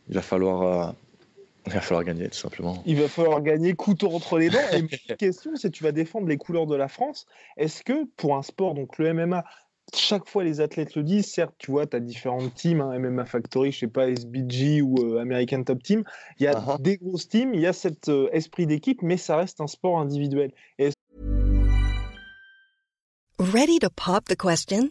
il 0.08 0.14
va 0.14 0.22
falloir, 0.22 0.94
il 1.66 1.72
va 1.72 1.80
falloir 1.80 2.04
gagner 2.04 2.28
tout 2.28 2.38
simplement. 2.38 2.82
Il 2.86 3.00
va 3.00 3.08
falloir 3.08 3.40
gagner 3.42 3.74
couteau 3.74 4.10
entre 4.12 4.38
les 4.38 4.50
dents. 4.50 4.58
Et 4.72 4.80
une 4.80 4.88
question, 5.18 5.56
c'est 5.56 5.70
tu 5.70 5.84
vas 5.84 5.92
défendre 5.92 6.26
les 6.28 6.36
couleurs 6.36 6.66
de 6.66 6.76
la 6.76 6.88
France. 6.88 7.26
Est-ce 7.56 7.82
que 7.82 8.04
pour 8.16 8.36
un 8.36 8.42
sport, 8.42 8.74
donc 8.74 8.98
le 8.98 9.12
MMA, 9.14 9.44
chaque 9.94 10.28
fois 10.28 10.44
les 10.44 10.60
athlètes 10.60 10.94
le 10.94 11.02
disent, 11.02 11.26
certes, 11.26 11.54
tu 11.58 11.70
vois, 11.70 11.86
tu 11.86 11.96
as 11.96 12.00
différentes 12.00 12.54
teams, 12.54 12.80
hein, 12.80 12.98
MMA 12.98 13.24
Factory, 13.24 13.72
je 13.72 13.80
sais 13.80 13.88
pas, 13.88 14.08
SBG 14.08 14.82
ou 14.82 14.96
euh, 14.98 15.20
American 15.20 15.62
Top 15.64 15.82
Team. 15.82 16.04
Il 16.38 16.44
y 16.44 16.46
a 16.46 16.54
uh-huh. 16.54 16.80
des 16.80 16.96
grosses 16.98 17.28
teams, 17.28 17.54
il 17.54 17.60
y 17.60 17.66
a 17.66 17.72
cet 17.72 18.08
euh, 18.08 18.28
esprit 18.32 18.66
d'équipe, 18.66 19.02
mais 19.02 19.16
ça 19.16 19.36
reste 19.36 19.60
un 19.60 19.66
sport 19.66 19.98
individuel. 19.98 20.52
Et... 20.78 20.90
Ready 23.38 23.78
to 23.80 23.88
pop 23.90 24.26
the 24.26 24.36
question? 24.36 24.90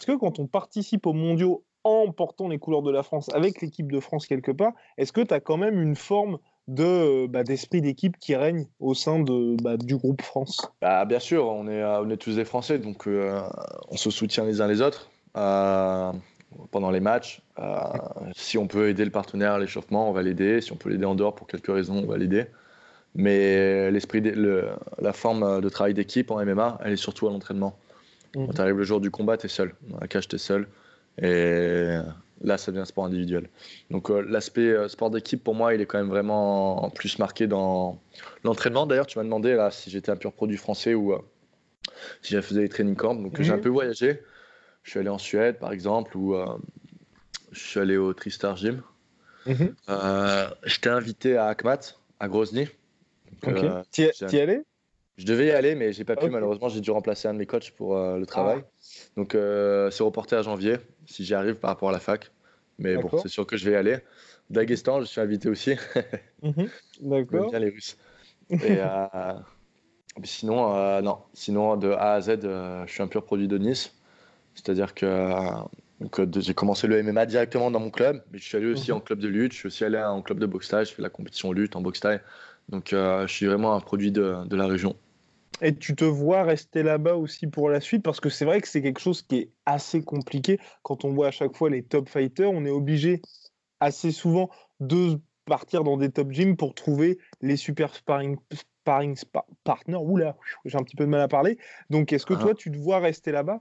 Est-ce 0.00 0.06
que 0.06 0.16
quand 0.16 0.38
on 0.38 0.46
participe 0.46 1.04
aux 1.04 1.12
mondiaux 1.12 1.62
en 1.84 2.10
portant 2.10 2.48
les 2.48 2.58
couleurs 2.58 2.80
de 2.80 2.90
la 2.90 3.02
France 3.02 3.28
avec 3.34 3.60
l'équipe 3.60 3.92
de 3.92 4.00
France 4.00 4.26
quelque 4.26 4.50
part, 4.50 4.72
est-ce 4.96 5.12
que 5.12 5.20
tu 5.20 5.34
as 5.34 5.40
quand 5.40 5.58
même 5.58 5.78
une 5.78 5.94
forme 5.94 6.38
de 6.68 7.26
bah, 7.26 7.44
d'esprit 7.44 7.82
d'équipe 7.82 8.16
qui 8.18 8.34
règne 8.34 8.66
au 8.78 8.94
sein 8.94 9.18
de, 9.18 9.62
bah, 9.62 9.76
du 9.76 9.98
groupe 9.98 10.22
France? 10.22 10.66
Bah, 10.80 11.04
Bien 11.04 11.18
sûr, 11.18 11.46
on 11.46 11.68
est, 11.68 11.84
on 11.84 12.08
est 12.08 12.16
tous 12.16 12.36
des 12.36 12.46
Français, 12.46 12.78
donc 12.78 13.06
euh, 13.06 13.42
on 13.90 13.98
se 13.98 14.10
soutient 14.10 14.46
les 14.46 14.62
uns 14.62 14.68
les 14.68 14.80
autres 14.80 15.10
euh, 15.36 16.10
pendant 16.70 16.90
les 16.90 17.00
matchs. 17.00 17.42
Euh, 17.58 17.74
si 18.34 18.56
on 18.56 18.66
peut 18.66 18.88
aider 18.88 19.04
le 19.04 19.10
partenaire 19.10 19.52
à 19.52 19.58
l'échauffement, 19.58 20.08
on 20.08 20.12
va 20.12 20.22
l'aider. 20.22 20.62
Si 20.62 20.72
on 20.72 20.76
peut 20.76 20.88
l'aider 20.88 21.04
en 21.04 21.14
dehors 21.14 21.34
pour 21.34 21.46
quelques 21.46 21.70
raisons, 21.70 21.98
on 22.02 22.06
va 22.06 22.16
l'aider. 22.16 22.46
Mais 23.14 23.90
l'esprit, 23.90 24.22
la 24.22 25.12
forme 25.12 25.60
de 25.60 25.68
travail 25.68 25.92
d'équipe 25.92 26.30
en 26.30 26.42
MMA, 26.42 26.78
elle 26.82 26.94
est 26.94 26.96
surtout 26.96 27.28
à 27.28 27.30
l'entraînement. 27.30 27.76
Mmh. 28.34 28.46
Quand 28.46 28.52
tu 28.52 28.60
arrives 28.60 28.78
le 28.78 28.84
jour 28.84 29.00
du 29.00 29.10
combat, 29.10 29.36
tu 29.36 29.46
es 29.46 29.48
seul. 29.48 29.74
Dans 29.88 29.98
la 29.98 30.08
cage, 30.08 30.28
tu 30.28 30.36
es 30.36 30.38
seul. 30.38 30.68
Et 31.20 31.98
Là, 32.42 32.56
ça 32.56 32.72
devient 32.72 32.86
sport 32.86 33.04
individuel. 33.04 33.48
Donc 33.90 34.10
euh, 34.10 34.22
l'aspect 34.22 34.68
euh, 34.68 34.88
sport 34.88 35.10
d'équipe, 35.10 35.44
pour 35.44 35.54
moi, 35.54 35.74
il 35.74 35.80
est 35.82 35.86
quand 35.86 35.98
même 35.98 36.08
vraiment 36.08 36.90
plus 36.90 37.18
marqué 37.18 37.46
dans 37.46 38.00
l'entraînement. 38.44 38.86
D'ailleurs, 38.86 39.06
tu 39.06 39.18
m'as 39.18 39.24
demandé 39.24 39.54
là 39.54 39.70
si 39.70 39.90
j'étais 39.90 40.10
un 40.10 40.16
pur 40.16 40.32
produit 40.32 40.56
français 40.56 40.94
ou 40.94 41.12
euh, 41.12 41.18
si 42.22 42.34
je 42.34 42.40
faisais 42.40 42.62
des 42.62 42.68
training 42.70 42.96
camps. 42.96 43.14
Donc 43.14 43.40
j'ai 43.42 43.52
un 43.52 43.56
mhm. 43.56 43.62
peu 43.62 43.68
voyagé. 43.68 44.22
Je 44.82 44.90
suis 44.90 44.98
allé 44.98 45.10
en 45.10 45.18
Suède, 45.18 45.58
par 45.58 45.72
exemple, 45.72 46.16
ou 46.16 46.34
je 47.52 47.60
suis 47.60 47.78
allé 47.78 47.98
au 47.98 48.14
Tristar 48.14 48.56
Gym. 48.56 48.80
Mhm. 49.44 49.74
J'étais 50.64 50.88
invité 50.88 51.36
à 51.36 51.48
Akmat, 51.48 51.80
à 52.18 52.28
Grozny. 52.28 52.68
Ok. 53.46 53.66
Tu 53.92 54.08
y 54.32 54.40
allé? 54.40 54.62
Je 55.20 55.26
devais 55.26 55.46
y 55.46 55.50
aller, 55.50 55.74
mais 55.74 55.92
j'ai 55.92 56.04
pas 56.04 56.16
pu. 56.16 56.28
Malheureusement, 56.30 56.68
j'ai 56.68 56.80
dû 56.80 56.90
remplacer 56.90 57.28
un 57.28 57.34
de 57.34 57.38
mes 57.38 57.46
coachs 57.46 57.70
pour 57.72 57.96
le 57.96 58.24
travail. 58.24 58.62
Ah. 58.62 59.10
Donc, 59.16 59.32
c'est 59.32 60.02
reporté 60.02 60.34
à 60.36 60.42
janvier 60.42 60.76
si 61.06 61.24
j'y 61.24 61.34
arrive 61.34 61.56
par 61.56 61.70
rapport 61.70 61.90
à 61.90 61.92
la 61.92 62.00
fac. 62.00 62.30
Mais 62.78 62.96
bon, 62.96 63.10
c'est 63.22 63.28
sûr 63.28 63.46
que 63.46 63.56
je 63.56 63.64
vais 63.66 63.72
y 63.72 63.76
aller. 63.76 63.98
Daghestan, 64.50 65.00
je 65.00 65.06
suis 65.06 65.20
invité 65.20 65.48
aussi. 65.48 65.74
Mhm. 66.42 66.70
D'accord. 67.02 67.50
bien 67.50 67.58
les 67.58 67.68
Russes. 67.68 67.98
Et 68.50 68.78
euh, 68.78 69.06
sinon, 70.24 70.74
euh, 70.74 71.02
non. 71.02 71.18
Sinon, 71.34 71.76
de 71.76 71.90
A 71.90 72.14
à 72.14 72.20
Z, 72.22 72.30
euh, 72.44 72.86
je 72.86 72.92
suis 72.92 73.02
un 73.02 73.08
pur 73.08 73.24
produit 73.24 73.46
de 73.46 73.58
Nice. 73.58 73.94
C'est-à-dire 74.54 74.94
que 74.94 75.14
j'ai 76.36 76.54
commencé 76.54 76.86
le 76.86 77.02
MMA 77.02 77.26
directement 77.26 77.70
dans 77.70 77.78
mon 77.78 77.90
club, 77.90 78.22
mais 78.32 78.38
je 78.38 78.44
suis 78.44 78.56
allé 78.56 78.66
aussi 78.66 78.90
mhm. 78.90 78.96
en 78.96 79.00
club 79.00 79.18
de 79.18 79.28
lutte, 79.28 79.52
je 79.52 79.58
suis 79.58 79.66
aussi 79.66 79.84
allé 79.84 79.98
en 80.02 80.22
club 80.22 80.38
de 80.38 80.46
boxe 80.46 80.68
taille, 80.68 80.86
je 80.86 80.94
fais 80.94 81.02
la 81.02 81.10
compétition 81.10 81.52
lutte 81.52 81.76
en 81.76 81.82
boxe 81.82 82.00
taille. 82.00 82.20
Donc 82.70 82.88
je 82.92 83.26
suis 83.28 83.46
vraiment 83.46 83.74
un 83.74 83.80
produit 83.80 84.10
de, 84.10 84.46
de 84.46 84.56
la 84.56 84.66
région. 84.66 84.96
Et 85.62 85.74
tu 85.74 85.94
te 85.94 86.04
vois 86.04 86.42
rester 86.42 86.82
là-bas 86.82 87.16
aussi 87.16 87.46
pour 87.46 87.68
la 87.68 87.80
suite 87.80 88.02
parce 88.02 88.20
que 88.20 88.28
c'est 88.28 88.44
vrai 88.44 88.60
que 88.60 88.68
c'est 88.68 88.82
quelque 88.82 89.00
chose 89.00 89.22
qui 89.22 89.36
est 89.36 89.50
assez 89.66 90.02
compliqué. 90.02 90.58
Quand 90.82 91.04
on 91.04 91.12
voit 91.12 91.28
à 91.28 91.30
chaque 91.30 91.54
fois 91.54 91.70
les 91.70 91.82
top 91.82 92.08
fighters, 92.08 92.50
on 92.50 92.64
est 92.64 92.70
obligé 92.70 93.20
assez 93.80 94.12
souvent 94.12 94.50
de 94.80 95.20
partir 95.44 95.84
dans 95.84 95.96
des 95.96 96.10
top 96.10 96.30
gyms 96.30 96.56
pour 96.56 96.74
trouver 96.74 97.18
les 97.40 97.56
super 97.56 97.94
sparring, 97.94 98.38
sparring 98.52 99.16
partners. 99.64 99.96
Oula, 99.96 100.36
j'ai 100.64 100.78
un 100.78 100.82
petit 100.82 100.96
peu 100.96 101.04
de 101.04 101.10
mal 101.10 101.20
à 101.20 101.28
parler. 101.28 101.58
Donc 101.90 102.12
est-ce 102.12 102.26
que 102.26 102.34
ah. 102.34 102.38
toi, 102.38 102.54
tu 102.54 102.70
te 102.70 102.76
vois 102.76 102.98
rester 102.98 103.32
là-bas? 103.32 103.60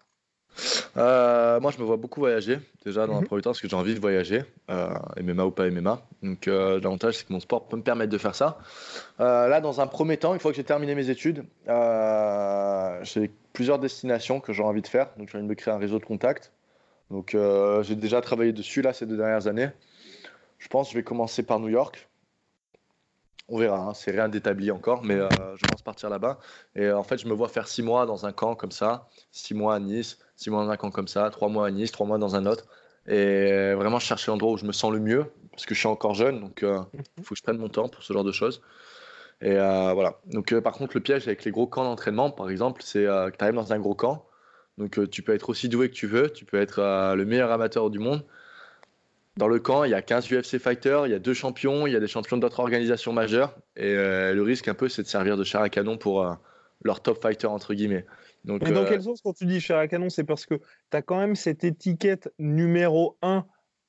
Euh, 0.97 1.59
moi, 1.59 1.71
je 1.71 1.79
me 1.79 1.83
vois 1.83 1.97
beaucoup 1.97 2.19
voyager, 2.19 2.59
déjà 2.85 3.07
dans 3.07 3.17
un 3.17 3.21
mhm. 3.21 3.27
premier 3.27 3.41
temps, 3.41 3.51
parce 3.51 3.61
que 3.61 3.69
j'ai 3.69 3.75
envie 3.75 3.93
de 3.93 3.99
voyager, 3.99 4.43
euh, 4.69 4.89
MMA 5.21 5.45
ou 5.45 5.51
pas 5.51 5.69
MMA. 5.69 6.01
Donc, 6.23 6.47
euh, 6.47 6.79
l'avantage, 6.81 7.17
c'est 7.17 7.27
que 7.27 7.33
mon 7.33 7.39
sport 7.39 7.67
peut 7.67 7.77
me 7.77 7.81
permettre 7.81 8.11
de 8.11 8.17
faire 8.17 8.35
ça. 8.35 8.59
là, 9.19 9.61
dans 9.61 9.81
un 9.81 9.87
premier 9.87 10.17
temps, 10.17 10.33
une 10.33 10.39
fois 10.39 10.51
que 10.51 10.57
j'ai 10.57 10.63
terminé 10.63 10.95
mes 10.95 11.09
études, 11.09 11.45
j'ai 11.67 13.31
plusieurs 13.53 13.79
destinations 13.79 14.39
que 14.39 14.53
j'ai 14.53 14.63
envie 14.63 14.81
de 14.81 14.87
faire. 14.87 15.07
Donc, 15.17 15.29
j'ai 15.29 15.37
envie 15.37 15.47
de 15.47 15.49
me 15.49 15.55
créer 15.55 15.73
un 15.73 15.77
réseau 15.77 15.99
de 15.99 16.05
contacts. 16.05 16.51
Donc, 17.09 17.35
j'ai 17.81 17.95
déjà 17.95 18.21
travaillé 18.21 18.53
dessus, 18.53 18.81
là, 18.81 18.93
ces 18.93 19.05
deux 19.05 19.17
dernières 19.17 19.47
années. 19.47 19.69
Je 20.57 20.67
pense 20.67 20.87
que 20.87 20.93
je 20.93 20.97
vais 20.97 21.03
commencer 21.03 21.43
par 21.43 21.59
New 21.59 21.69
York. 21.69 22.08
On 23.49 23.57
verra, 23.57 23.79
hein, 23.79 23.93
c'est 23.93 24.11
rien 24.11 24.29
d'établi 24.29 24.71
encore, 24.71 25.03
mais 25.03 25.17
je 25.55 25.65
pense 25.65 25.81
partir 25.81 26.09
là-bas. 26.09 26.39
Et 26.75 26.91
en 26.91 27.03
fait, 27.03 27.17
je 27.17 27.27
me 27.27 27.33
vois 27.33 27.49
faire 27.49 27.67
six 27.67 27.81
mois 27.81 28.05
dans 28.05 28.25
un 28.25 28.31
camp 28.31 28.55
comme 28.55 28.71
ça, 28.71 29.07
six 29.31 29.53
mois 29.53 29.75
à 29.75 29.79
Nice, 29.79 30.19
six 30.35 30.49
mois 30.49 30.63
dans 30.63 30.69
un 30.69 30.77
camp 30.77 30.91
comme 30.91 31.07
ça, 31.07 31.29
trois 31.31 31.49
mois 31.49 31.67
à 31.67 31.71
Nice, 31.71 31.91
trois 31.91 32.05
mois 32.05 32.17
dans 32.17 32.35
un 32.35 32.45
autre. 32.45 32.65
Et 33.07 33.73
vraiment 33.73 33.99
chercher 33.99 34.29
l'endroit 34.29 34.51
où 34.51 34.57
je 34.57 34.65
me 34.65 34.71
sens 34.71 34.91
le 34.91 34.99
mieux, 34.99 35.25
parce 35.59 35.65
que 35.65 35.73
je 35.75 35.79
suis 35.79 35.87
encore 35.87 36.13
jeune, 36.13 36.39
donc 36.39 36.63
euh, 36.63 36.79
il 36.93 36.99
mhm. 36.99 37.23
faut 37.23 37.33
que 37.33 37.37
je 37.37 37.43
prenne 37.43 37.57
mon 37.57 37.67
temps 37.67 37.89
pour 37.89 38.01
ce 38.03 38.13
genre 38.13 38.23
de 38.23 38.31
choses. 38.31 38.61
Et 39.41 39.57
euh, 39.57 39.93
voilà. 39.93 40.19
Donc, 40.27 40.53
euh, 40.53 40.61
par 40.61 40.73
contre, 40.73 40.95
le 40.95 41.01
piège 41.01 41.27
avec 41.27 41.43
les 41.43 41.51
gros 41.51 41.67
camps 41.67 41.83
d'entraînement, 41.83 42.29
par 42.31 42.49
exemple, 42.49 42.81
c'est 42.83 43.03
que 43.03 43.35
tu 43.35 43.43
arrives 43.43 43.55
dans 43.55 43.73
un 43.73 43.79
gros 43.79 43.95
camp. 43.95 44.25
Donc, 44.77 45.09
tu 45.09 45.21
peux 45.23 45.33
être 45.33 45.49
aussi 45.49 45.67
doué 45.67 45.89
que 45.89 45.95
tu 45.95 46.07
veux, 46.07 46.29
tu 46.29 46.45
peux 46.45 46.59
être 46.61 46.79
le 47.15 47.25
meilleur 47.25 47.51
amateur 47.51 47.89
du 47.89 47.99
monde. 47.99 48.25
Dans 49.37 49.47
le 49.47 49.59
camp, 49.59 49.83
il 49.83 49.91
y 49.91 49.93
a 49.93 50.01
15 50.01 50.29
UFC 50.31 50.57
fighters, 50.59 51.07
il 51.07 51.11
y 51.11 51.15
a 51.15 51.19
deux 51.19 51.33
champions, 51.33 51.87
il 51.87 51.93
y 51.93 51.95
a 51.95 51.99
des 51.99 52.07
champions 52.07 52.37
d'autres 52.37 52.59
organisations 52.59 53.13
majeures. 53.13 53.55
Et 53.75 53.93
le 53.93 54.41
risque, 54.41 54.67
un 54.67 54.73
peu, 54.73 54.89
c'est 54.89 55.03
de 55.03 55.07
servir 55.07 55.37
de 55.37 55.43
char 55.43 55.61
à 55.61 55.69
canon 55.69 55.97
pour 55.97 56.25
leur 56.83 57.01
top 57.01 57.21
fighter, 57.21 57.47
entre 57.47 57.73
guillemets. 57.73 58.05
Donc, 58.45 58.61
Mais 58.63 58.71
dans 58.71 58.85
quel 58.85 59.01
sens, 59.01 59.21
quand 59.21 59.33
tu 59.33 59.45
dis 59.45 59.59
cher 59.59 59.77
à 59.77 59.87
canon, 59.87 60.09
c'est 60.09 60.23
parce 60.23 60.45
que 60.45 60.55
tu 60.55 60.97
as 60.97 61.01
quand 61.01 61.17
même 61.17 61.35
cette 61.35 61.63
étiquette 61.63 62.33
numéro 62.39 63.17
1 63.21 63.45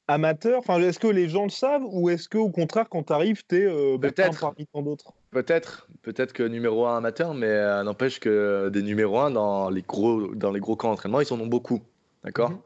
amateur? 0.08 0.58
Enfin, 0.58 0.80
Est-ce 0.80 0.98
que 0.98 1.06
les 1.06 1.28
gens 1.28 1.44
le 1.44 1.50
savent 1.50 1.84
ou 1.84 2.10
est-ce 2.10 2.28
qu'au 2.28 2.50
contraire, 2.50 2.88
quand 2.88 3.04
tu 3.04 3.12
arrives, 3.12 3.42
tu 3.48 3.58
es 3.58 3.66
euh, 3.66 3.96
bah, 3.96 4.10
peut-être 4.10 4.40
parmi 4.40 4.66
tant 4.66 4.82
d'autres? 4.82 5.12
Peut-être, 5.30 5.88
peut-être 6.02 6.32
que 6.32 6.42
numéro 6.42 6.86
1 6.86 6.98
amateur, 6.98 7.34
mais 7.34 7.46
euh, 7.46 7.82
n'empêche 7.84 8.18
que 8.18 8.68
des 8.70 8.82
numéros 8.82 9.20
1 9.20 9.30
dans 9.30 9.70
les 9.70 9.82
gros, 9.82 10.34
dans 10.34 10.50
les 10.50 10.60
gros 10.60 10.76
camps 10.76 10.90
d'entraînement, 10.90 11.20
ils 11.20 11.32
en 11.32 11.40
ont 11.40 11.46
beaucoup. 11.46 11.80
D'accord? 12.24 12.50
Mhm. 12.50 12.58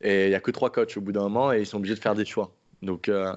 Et 0.00 0.26
il 0.26 0.28
n'y 0.28 0.34
a 0.34 0.40
que 0.40 0.50
trois 0.50 0.70
coachs 0.70 0.96
au 0.96 1.00
bout 1.00 1.12
d'un 1.12 1.22
moment 1.22 1.52
et 1.52 1.60
ils 1.60 1.66
sont 1.66 1.78
obligés 1.78 1.94
de 1.94 2.00
faire 2.00 2.14
des 2.14 2.24
choix. 2.24 2.52
Donc, 2.82 3.08
euh, 3.08 3.32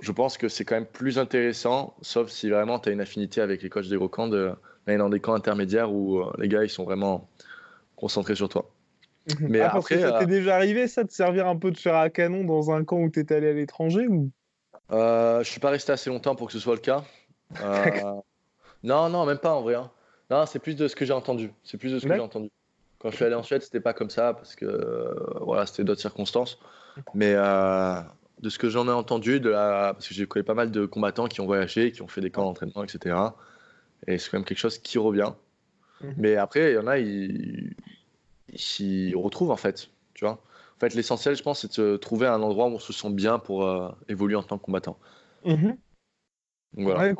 je 0.00 0.12
pense 0.12 0.36
que 0.36 0.48
c'est 0.48 0.64
quand 0.64 0.74
même 0.74 0.86
plus 0.86 1.18
intéressant, 1.18 1.94
sauf 2.02 2.28
si 2.28 2.50
vraiment 2.50 2.78
tu 2.78 2.88
as 2.88 2.92
une 2.92 3.00
affinité 3.00 3.40
avec 3.40 3.62
les 3.62 3.70
coachs 3.70 3.88
des 3.88 3.96
gros 3.96 4.08
camps, 4.08 4.28
de 4.28 4.52
mais 4.86 4.96
dans 4.96 5.08
des 5.08 5.20
camps 5.20 5.34
intermédiaires 5.34 5.92
où 5.92 6.18
euh, 6.18 6.32
les 6.38 6.48
gars 6.48 6.64
ils 6.64 6.70
sont 6.70 6.84
vraiment 6.84 7.28
concentrés 7.96 8.34
sur 8.34 8.48
toi. 8.48 8.68
Mhm. 9.28 9.48
Mais 9.48 9.60
ah, 9.60 9.76
après, 9.76 10.00
ça 10.00 10.12
t'est 10.12 10.24
euh, 10.24 10.26
déjà 10.26 10.56
arrivé 10.56 10.88
ça 10.88 11.04
de 11.04 11.10
servir 11.10 11.46
un 11.46 11.56
peu 11.56 11.70
de 11.70 11.76
chair 11.76 11.94
à 11.94 12.10
canon 12.10 12.44
dans 12.44 12.72
un 12.72 12.84
camp 12.84 12.98
où 12.98 13.08
tu 13.08 13.20
étais 13.20 13.36
allé 13.36 13.50
à 13.50 13.52
l'étranger 13.52 14.08
ou? 14.08 14.30
Euh, 14.90 15.42
Je 15.44 15.50
suis 15.50 15.60
pas 15.60 15.70
resté 15.70 15.92
assez 15.92 16.10
longtemps 16.10 16.34
pour 16.34 16.48
que 16.48 16.52
ce 16.52 16.58
soit 16.58 16.74
le 16.74 16.80
cas. 16.80 17.04
Euh, 17.60 18.20
non, 18.82 19.08
non, 19.08 19.24
même 19.24 19.38
pas 19.38 19.54
en 19.54 19.62
vrai. 19.62 19.76
Hein. 19.76 19.90
Non, 20.30 20.46
c'est 20.46 20.58
plus 20.58 20.74
de 20.74 20.88
ce 20.88 20.96
que 20.96 21.04
j'ai 21.04 21.12
entendu. 21.12 21.52
C'est 21.62 21.78
plus 21.78 21.92
de 21.92 21.98
ce 21.98 22.06
que 22.06 22.14
j'ai 22.14 22.20
entendu. 22.20 22.50
Quand 23.02 23.10
je 23.10 23.16
suis 23.16 23.24
allé 23.24 23.34
en 23.34 23.42
Suède, 23.42 23.62
c'était 23.62 23.80
pas 23.80 23.94
comme 23.94 24.10
ça 24.10 24.32
parce 24.32 24.54
que 24.54 24.64
euh, 24.64 25.14
voilà, 25.40 25.66
c'était 25.66 25.82
d'autres 25.82 26.00
circonstances. 26.00 26.58
Mais 27.14 27.34
euh, 27.34 28.00
de 28.40 28.48
ce 28.48 28.58
que 28.58 28.68
j'en 28.68 28.86
ai 28.86 28.92
entendu, 28.92 29.40
de 29.40 29.50
la... 29.50 29.92
parce 29.94 30.06
que 30.06 30.14
j'ai 30.14 30.26
connu 30.26 30.44
pas 30.44 30.54
mal 30.54 30.70
de 30.70 30.86
combattants 30.86 31.26
qui 31.26 31.40
ont 31.40 31.46
voyagé, 31.46 31.90
qui 31.90 32.02
ont 32.02 32.06
fait 32.06 32.20
des 32.20 32.30
camps 32.30 32.44
d'entraînement, 32.44 32.84
etc. 32.84 33.16
Et 34.06 34.18
c'est 34.18 34.30
quand 34.30 34.38
même 34.38 34.44
quelque 34.44 34.58
chose 34.58 34.78
qui 34.78 34.98
revient. 34.98 35.32
Mhm. 36.00 36.14
Mais 36.16 36.36
après, 36.36 36.72
il 36.72 36.74
y 36.74 36.78
en 36.78 36.86
a, 36.86 36.98
ils 36.98 37.74
s'y 38.54 39.14
retrouvent 39.16 39.50
en 39.50 39.56
fait. 39.56 39.90
Tu 40.14 40.24
vois 40.24 40.40
en 40.76 40.80
fait, 40.80 40.94
l'essentiel, 40.94 41.36
je 41.36 41.42
pense, 41.44 41.60
c'est 41.60 41.80
de 41.80 41.96
trouver 41.96 42.26
un 42.26 42.42
endroit 42.42 42.66
où 42.66 42.70
on 42.70 42.78
se 42.80 42.92
sent 42.92 43.10
bien 43.10 43.38
pour 43.38 43.64
euh, 43.64 43.88
évoluer 44.08 44.34
en 44.34 44.42
tant 44.42 44.58
que 44.58 44.64
combattant. 44.64 44.98
Mhm. 45.44 45.76
voilà. 46.74 47.14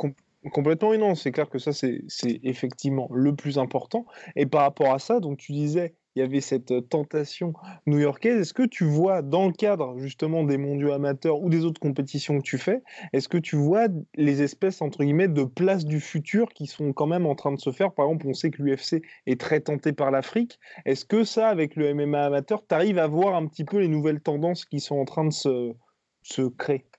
Complètement, 0.51 0.97
non, 0.97 1.15
c'est 1.15 1.31
clair 1.33 1.49
que 1.49 1.59
ça, 1.59 1.73
c'est 1.73 2.01
effectivement 2.43 3.09
le 3.13 3.35
plus 3.35 3.59
important. 3.59 4.07
Et 4.37 4.47
par 4.47 4.63
rapport 4.63 4.93
à 4.93 4.99
ça, 4.99 5.21
donc 5.21 5.39
tu 5.39 5.53
disais, 5.53 5.95
il 6.15 6.21
y 6.21 6.23
avait 6.23 6.41
cette 6.41 6.89
tentation 6.89 7.53
new-yorkaise. 7.87 8.41
Est-ce 8.41 8.53
que 8.53 8.65
tu 8.65 8.85
vois, 8.85 9.23
dans 9.23 9.47
le 9.47 9.53
cadre 9.53 9.97
justement 9.99 10.43
des 10.45 10.59
mondiaux 10.59 10.93
amateurs 10.93 11.41
ou 11.41 11.49
des 11.49 11.65
autres 11.65 11.81
compétitions 11.81 12.39
que 12.39 12.43
tu 12.43 12.59
fais, 12.59 12.83
est-ce 13.13 13.29
que 13.29 13.39
tu 13.39 13.57
vois 13.57 13.87
les 14.17 14.43
espèces, 14.43 14.83
entre 14.83 15.05
guillemets, 15.05 15.29
de 15.29 15.45
places 15.45 15.85
du 15.87 16.01
futur 16.01 16.49
qui 16.49 16.67
sont 16.67 16.93
quand 16.93 17.07
même 17.07 17.25
en 17.27 17.35
train 17.35 17.53
de 17.53 17.61
se 17.61 17.71
faire? 17.71 17.95
Par 17.95 18.07
exemple, 18.07 18.27
on 18.27 18.35
sait 18.35 18.51
que 18.51 18.63
l'UFC 18.63 19.03
est 19.27 19.41
très 19.41 19.61
tenté 19.61 19.93
par 19.93 20.11
l'Afrique. 20.11 20.59
Est-ce 20.85 21.05
que 21.05 21.25
ça, 21.25 21.49
avec 21.49 21.77
le 21.77 21.95
MMA 21.95 22.27
amateur, 22.27 22.67
tu 22.67 22.75
arrives 22.75 22.99
à 22.99 23.07
voir 23.07 23.35
un 23.37 23.47
petit 23.47 23.65
peu 23.65 23.79
les 23.79 23.89
nouvelles 23.89 24.21
tendances 24.21 24.65
qui 24.65 24.81
sont 24.81 24.97
en 24.97 25.05
train 25.05 25.25
de 25.25 25.33
se 25.33 26.49
créer? 26.59 26.92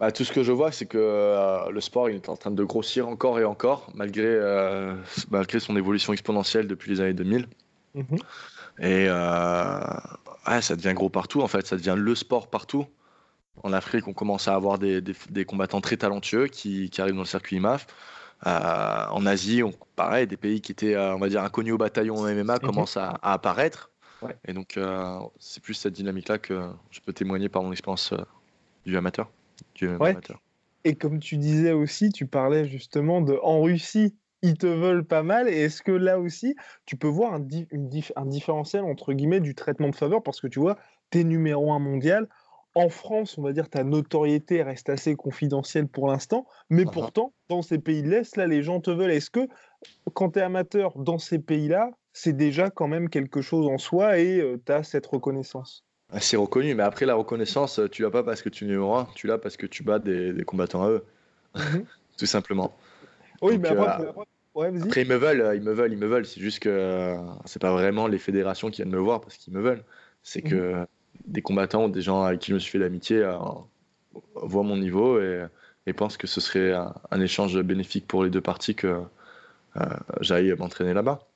Bah, 0.00 0.10
tout 0.10 0.24
ce 0.24 0.32
que 0.32 0.42
je 0.42 0.50
vois, 0.50 0.72
c'est 0.72 0.86
que 0.86 1.70
le 1.70 1.80
sport 1.80 2.10
il 2.10 2.16
est 2.16 2.28
en 2.28 2.36
train 2.36 2.50
de 2.50 2.64
grossir 2.64 3.06
encore 3.08 3.38
et 3.38 3.44
encore, 3.44 3.90
malgré, 3.94 4.38
malgré 5.30 5.60
son 5.60 5.76
évolution 5.76 6.12
exponentielle 6.12 6.66
depuis 6.66 6.90
les 6.90 7.00
années 7.00 7.14
2000. 7.14 7.46
Et 8.80 9.06
euh, 9.08 9.80
ça 10.60 10.76
devient 10.76 10.94
gros 10.94 11.10
partout, 11.10 11.42
en 11.42 11.48
fait. 11.48 11.66
Ça 11.66 11.76
devient 11.76 11.96
le 11.96 12.14
sport 12.14 12.48
partout. 12.48 12.86
En 13.62 13.72
Afrique, 13.72 14.08
on 14.08 14.14
commence 14.14 14.48
à 14.48 14.54
avoir 14.54 14.78
des, 14.78 15.02
des, 15.02 15.44
combattants 15.44 15.82
très 15.82 15.98
talentueux 15.98 16.46
qui, 16.46 16.88
qui, 16.88 17.00
arrivent 17.00 17.14
dans 17.14 17.20
le 17.20 17.26
circuit 17.26 17.56
IMAF. 17.56 17.86
Euh, 18.46 19.06
en 19.10 19.26
Asie, 19.26 19.62
on, 19.62 19.72
pareil, 19.96 20.26
des 20.26 20.38
pays 20.38 20.62
qui 20.62 20.72
étaient, 20.72 20.94
euh, 20.94 21.14
on 21.14 21.18
va 21.18 21.28
dire, 21.28 21.42
inconnus 21.42 21.74
au 21.74 21.78
bataillon 21.78 22.22
MMA 22.22 22.54
mhm. 22.54 22.60
commencent 22.60 22.96
à, 22.96 23.18
apparaître. 23.22 23.90
Et 24.46 24.52
donc, 24.52 24.78
c'est 25.38 25.62
plus 25.62 25.72
cette 25.72 25.94
dynamique-là 25.94 26.36
que 26.36 26.68
je 26.90 27.00
peux 27.00 27.12
témoigner 27.12 27.48
par 27.48 27.62
mon 27.62 27.72
expérience 27.72 28.12
du 28.84 28.96
amateur. 28.96 29.30
Du 29.74 29.88
amateur. 29.88 30.40
Et 30.84 30.94
comme 30.94 31.18
tu 31.18 31.36
disais 31.36 31.72
aussi, 31.72 32.10
tu 32.10 32.26
parlais 32.26 32.66
justement 32.66 33.20
de 33.20 33.38
en 33.42 33.60
Russie, 33.60 34.14
ils 34.42 34.56
te 34.56 34.66
veulent 34.66 35.04
pas 35.04 35.22
mal. 35.22 35.48
Et 35.48 35.56
est-ce 35.56 35.82
que 35.82 35.92
là 35.92 36.18
aussi, 36.18 36.56
tu 36.86 36.96
peux 36.96 37.08
voir 37.08 37.34
un, 37.34 37.46
un, 38.16 38.26
différentiel 38.26 38.84
entre 38.84 39.12
guillemets 39.12 39.40
du 39.40 39.54
traitement 39.54 39.88
de 39.88 39.96
faveur? 39.96 40.22
Parce 40.22 40.40
que 40.40 40.46
tu 40.46 40.58
vois, 40.58 40.78
tu 41.10 41.20
es 41.20 41.24
numéro 41.24 41.72
un 41.72 41.78
mondial. 41.78 42.28
En 42.74 42.88
France, 42.88 43.36
on 43.36 43.42
va 43.42 43.52
dire 43.52 43.68
ta 43.68 43.82
notoriété 43.82 44.62
reste 44.62 44.90
assez 44.90 45.16
confidentielle 45.16 45.88
pour 45.88 46.06
l'instant, 46.06 46.46
mais 46.70 46.84
uh-huh. 46.84 46.92
pourtant, 46.92 47.32
dans 47.48 47.62
ces 47.62 47.78
pays 47.80 48.02
de 48.02 48.08
l'Est, 48.08 48.36
là, 48.36 48.46
les 48.46 48.62
gens 48.62 48.80
te 48.80 48.92
veulent. 48.92 49.10
Est-ce 49.10 49.30
que 49.30 49.48
quand 50.14 50.30
tu 50.30 50.38
es 50.38 50.42
amateur 50.42 50.96
dans 50.96 51.18
ces 51.18 51.40
pays-là, 51.40 51.90
c'est 52.12 52.36
déjà 52.36 52.70
quand 52.70 52.86
même 52.86 53.08
quelque 53.08 53.42
chose 53.42 53.66
en 53.66 53.78
soi 53.78 54.18
et 54.18 54.40
euh, 54.40 54.56
tu 54.64 54.70
as 54.70 54.84
cette 54.84 55.06
reconnaissance? 55.06 55.84
C'est 56.18 56.36
reconnu, 56.36 56.74
mais 56.74 56.82
après, 56.82 57.06
la 57.06 57.14
reconnaissance, 57.14 57.80
tu 57.92 58.02
l'as 58.02 58.10
pas 58.10 58.22
parce 58.22 58.42
que 58.42 58.48
tu 58.48 58.64
es 58.64 58.66
numéro 58.66 58.96
un, 58.96 59.06
tu 59.14 59.26
l'as 59.26 59.38
parce 59.38 59.56
que 59.56 59.66
tu 59.66 59.82
bats 59.82 59.98
des, 59.98 60.42
combattants 60.44 60.82
à 60.84 60.90
eux, 60.90 61.04
mmh 61.54 61.60
tout 62.18 62.26
simplement. 62.26 62.76
Oui, 63.42 63.58
mais 63.58 63.68
après, 63.68 64.04
euh, 64.04 64.72
après, 64.82 65.02
ils 65.02 65.08
me 65.08 65.16
veulent, 65.16 65.40
euh, 65.40 65.54
ils 65.54 65.62
me 65.62 65.72
veulent, 65.72 65.92
ils 65.92 65.98
me 65.98 66.06
veulent. 66.06 66.26
C'est 66.26 66.40
juste 66.40 66.58
que 66.58 66.68
euh, 66.68 67.16
c'est 67.44 67.62
pas 67.62 67.72
vraiment 67.72 68.06
les 68.06 68.18
fédérations 68.18 68.70
qui 68.70 68.82
viennent 68.82 68.94
me 68.94 68.98
voir 68.98 69.20
parce 69.20 69.36
qu'ils 69.36 69.54
me 69.54 69.60
veulent. 69.60 69.84
C'est 70.22 70.42
que 70.42 70.74
mhm. 70.74 70.86
des 71.26 71.42
combattants, 71.42 71.88
des 71.88 72.02
gens 72.02 72.22
avec 72.22 72.40
qui 72.40 72.50
je 72.50 72.54
me 72.54 72.58
suis 72.58 72.72
fait 72.72 72.78
l'amitié, 72.78 73.26
voient 74.34 74.62
mon 74.62 74.76
niveau 74.76 75.20
et, 75.20 75.46
pensent 75.96 76.16
que 76.16 76.28
ce 76.28 76.40
serait 76.40 76.72
un, 76.72 77.20
échange 77.20 77.60
bénéfique 77.62 78.06
pour 78.06 78.22
les 78.22 78.30
deux 78.30 78.40
parties 78.40 78.76
que 78.76 79.00
j'aille 80.20 80.54
m'entraîner 80.56 80.94
là-bas. 80.94 81.26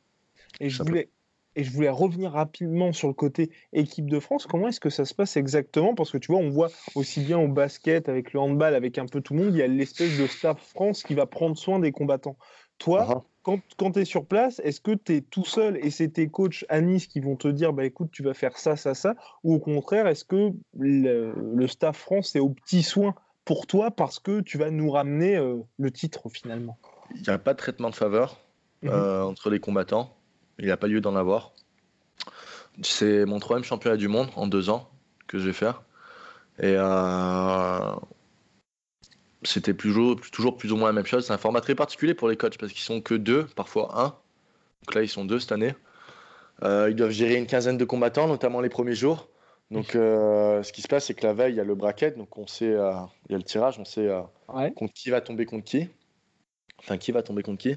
Et 0.60 0.68
je 0.68 0.80
voulais, 0.82 1.08
et 1.56 1.64
je 1.64 1.70
voulais 1.70 1.90
revenir 1.90 2.32
rapidement 2.32 2.92
sur 2.92 3.08
le 3.08 3.14
côté 3.14 3.50
équipe 3.72 4.10
de 4.10 4.20
France. 4.20 4.46
Comment 4.46 4.68
est-ce 4.68 4.80
que 4.80 4.90
ça 4.90 5.04
se 5.04 5.14
passe 5.14 5.36
exactement? 5.36 5.94
Parce 5.94 6.10
que 6.10 6.18
tu 6.18 6.32
vois, 6.32 6.40
on 6.40 6.50
voit 6.50 6.70
aussi 6.94 7.20
bien 7.20 7.38
au 7.38 7.48
basket, 7.48 8.08
avec 8.08 8.32
le 8.32 8.40
handball, 8.40 8.74
avec 8.74 8.98
un 8.98 9.06
peu 9.06 9.20
tout 9.20 9.34
le 9.34 9.44
monde, 9.44 9.54
il 9.54 9.58
y 9.58 9.62
a 9.62 9.66
l'espèce 9.66 10.18
de 10.18 10.26
staff 10.26 10.60
France 10.60 11.02
qui 11.02 11.14
va 11.14 11.26
prendre 11.26 11.56
soin 11.56 11.78
des 11.78 11.92
combattants. 11.92 12.36
Toi, 12.78 13.06
uh-huh. 13.06 13.22
quand, 13.42 13.60
quand 13.76 13.92
tu 13.92 14.00
es 14.00 14.04
sur 14.04 14.26
place, 14.26 14.60
est-ce 14.64 14.80
que 14.80 14.92
tu 14.92 15.16
es 15.16 15.20
tout 15.20 15.44
seul 15.44 15.76
et 15.76 15.90
c'est 15.90 16.08
tes 16.08 16.28
coachs 16.28 16.64
à 16.68 16.80
Nice 16.80 17.06
qui 17.06 17.20
vont 17.20 17.36
te 17.36 17.48
dire 17.48 17.72
bah 17.72 17.84
écoute, 17.84 18.10
tu 18.10 18.22
vas 18.22 18.34
faire 18.34 18.58
ça, 18.58 18.76
ça, 18.76 18.94
ça? 18.94 19.14
Ou 19.44 19.54
au 19.54 19.60
contraire, 19.60 20.06
est-ce 20.08 20.24
que 20.24 20.50
le, 20.76 21.66
staff 21.68 21.96
France 21.96 22.34
est 22.34 22.40
au 22.40 22.50
petit 22.50 22.82
soin 22.82 23.14
pour 23.44 23.66
toi 23.66 23.90
parce 23.90 24.18
que 24.18 24.40
tu 24.40 24.58
vas 24.58 24.70
nous 24.70 24.90
ramener 24.90 25.36
euh, 25.36 25.58
le 25.78 25.90
titre 25.90 26.28
finalement? 26.28 26.78
Il 27.14 27.22
n'y 27.22 27.28
a 27.28 27.38
pas 27.38 27.52
de 27.52 27.58
traitement 27.58 27.90
de 27.90 27.94
faveur 27.94 28.40
mm-hmm. 28.82 28.90
euh, 28.90 29.22
entre 29.22 29.50
les 29.50 29.60
combattants. 29.60 30.10
Il 30.58 30.66
n'y 30.66 30.70
a 30.70 30.76
pas 30.76 30.86
lieu 30.86 31.00
d'en 31.00 31.16
avoir. 31.16 31.52
C'est 32.82 33.24
mon 33.24 33.38
troisième 33.38 33.64
championnat 33.64 33.96
du 33.96 34.08
monde 34.08 34.28
en 34.36 34.46
deux 34.46 34.70
ans 34.70 34.88
que 35.26 35.38
je 35.38 35.46
vais 35.46 35.52
faire. 35.52 35.82
Et 36.58 36.74
euh, 36.76 37.94
c'était 39.42 39.74
toujours, 39.74 40.20
toujours 40.32 40.56
plus 40.56 40.72
ou 40.72 40.76
moins 40.76 40.88
la 40.88 40.92
même 40.92 41.06
chose. 41.06 41.26
C'est 41.26 41.32
un 41.32 41.38
format 41.38 41.60
très 41.60 41.74
particulier 41.74 42.14
pour 42.14 42.28
les 42.28 42.36
coachs 42.36 42.58
parce 42.58 42.72
qu'ils 42.72 42.82
sont 42.82 43.00
que 43.00 43.14
deux, 43.14 43.44
parfois 43.56 44.00
un. 44.00 44.08
Donc 44.82 44.94
là, 44.94 45.02
ils 45.02 45.08
sont 45.08 45.24
deux 45.24 45.40
cette 45.40 45.52
année. 45.52 45.74
Euh, 46.62 46.88
ils 46.90 46.96
doivent 46.96 47.10
gérer 47.10 47.36
une 47.36 47.46
quinzaine 47.46 47.76
de 47.76 47.84
combattants, 47.84 48.28
notamment 48.28 48.60
les 48.60 48.68
premiers 48.68 48.94
jours. 48.94 49.28
Donc, 49.70 49.96
euh, 49.96 50.62
ce 50.62 50.72
qui 50.72 50.82
se 50.82 50.88
passe, 50.88 51.06
c'est 51.06 51.14
que 51.14 51.26
la 51.26 51.32
veille, 51.32 51.54
il 51.54 51.56
y 51.56 51.60
a 51.60 51.64
le 51.64 51.74
bracket, 51.74 52.16
donc 52.16 52.36
on 52.38 52.46
sait, 52.46 52.70
euh, 52.70 52.92
il 53.28 53.32
y 53.32 53.34
a 53.34 53.38
le 53.38 53.44
tirage, 53.44 53.78
on 53.78 53.84
sait 53.84 54.08
contre 54.76 54.92
qui 54.92 55.10
va 55.10 55.20
tomber 55.20 55.46
contre 55.46 55.64
qui, 55.64 55.88
enfin 56.78 56.98
qui 56.98 57.12
va 57.12 57.22
tomber 57.22 57.42
contre 57.42 57.58
qui. 57.58 57.76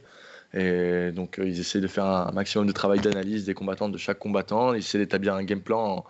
Et 0.53 1.11
donc, 1.11 1.39
ils 1.43 1.59
essaient 1.59 1.81
de 1.81 1.87
faire 1.87 2.05
un 2.05 2.31
maximum 2.31 2.67
de 2.67 2.71
travail 2.71 2.99
d'analyse 2.99 3.45
des 3.45 3.53
combattants 3.53 3.89
de 3.89 3.97
chaque 3.97 4.19
combattant. 4.19 4.73
Ils 4.73 4.79
essaient 4.79 4.97
d'établir 4.97 5.35
un 5.35 5.43
game 5.43 5.61
plan 5.61 6.05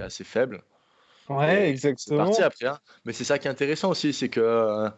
assez 0.00 0.24
faible. 0.24 0.62
Ouais, 1.28 1.70
exactement. 1.70 2.24
parti 2.24 2.42
après. 2.42 2.66
Hein. 2.66 2.78
Mais 3.04 3.12
c'est 3.12 3.24
ça 3.24 3.38
qui 3.38 3.48
est 3.48 3.50
intéressant 3.50 3.90
aussi, 3.90 4.12
c'est 4.12 4.28
que 4.28 4.40
euh, 4.40 4.90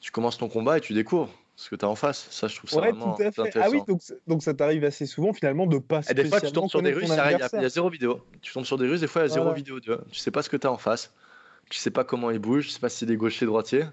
tu 0.00 0.10
commences 0.10 0.38
ton 0.38 0.48
combat 0.48 0.78
et 0.78 0.80
tu 0.80 0.94
découvres 0.94 1.30
ce 1.56 1.70
que 1.70 1.76
tu 1.76 1.84
as 1.84 1.88
en 1.88 1.94
face. 1.94 2.28
Ça, 2.30 2.48
je 2.48 2.56
trouve 2.56 2.70
ça 2.70 2.78
vraiment 2.78 3.14
tout 3.14 3.22
à 3.22 3.32
fait. 3.32 3.58
Ah 3.60 3.68
oui, 3.70 3.82
donc, 3.86 4.00
donc 4.26 4.42
ça 4.42 4.54
t'arrive 4.54 4.84
assez 4.84 5.06
souvent 5.06 5.32
finalement 5.32 5.66
de 5.66 5.78
pas 5.78 6.00
Et 6.08 6.14
des 6.14 6.24
fois, 6.24 6.40
tu 6.40 6.52
tombes 6.52 6.70
sur 6.70 6.82
des 6.82 6.92
Russes, 6.92 7.10
il 7.10 7.60
y, 7.60 7.64
a 7.64 7.68
zéro 7.68 7.90
vidéo. 7.90 8.24
Tu 8.40 8.52
tombes 8.52 8.64
sur 8.64 8.78
des 8.78 8.86
Russes, 8.86 9.00
des 9.00 9.06
fois, 9.06 9.22
il 9.22 9.28
y 9.28 9.30
a 9.30 9.34
zéro 9.34 9.52
vidéo. 9.52 9.80
Tu, 9.80 9.90
tu 10.10 10.18
sais 10.18 10.30
pas 10.30 10.42
ce 10.42 10.48
que 10.48 10.56
tu 10.56 10.66
as 10.66 10.72
en 10.72 10.78
face. 10.78 11.12
Tu 11.68 11.78
sais 11.78 11.90
pas 11.90 12.04
comment 12.04 12.30
ils 12.30 12.38
bougent, 12.38 12.66
tu 12.66 12.72
sais 12.72 12.80
pas 12.80 12.88
si 12.88 12.98
c'est 12.98 13.06
des 13.06 13.16
gauchers, 13.16 13.44
droitiers. 13.44 13.84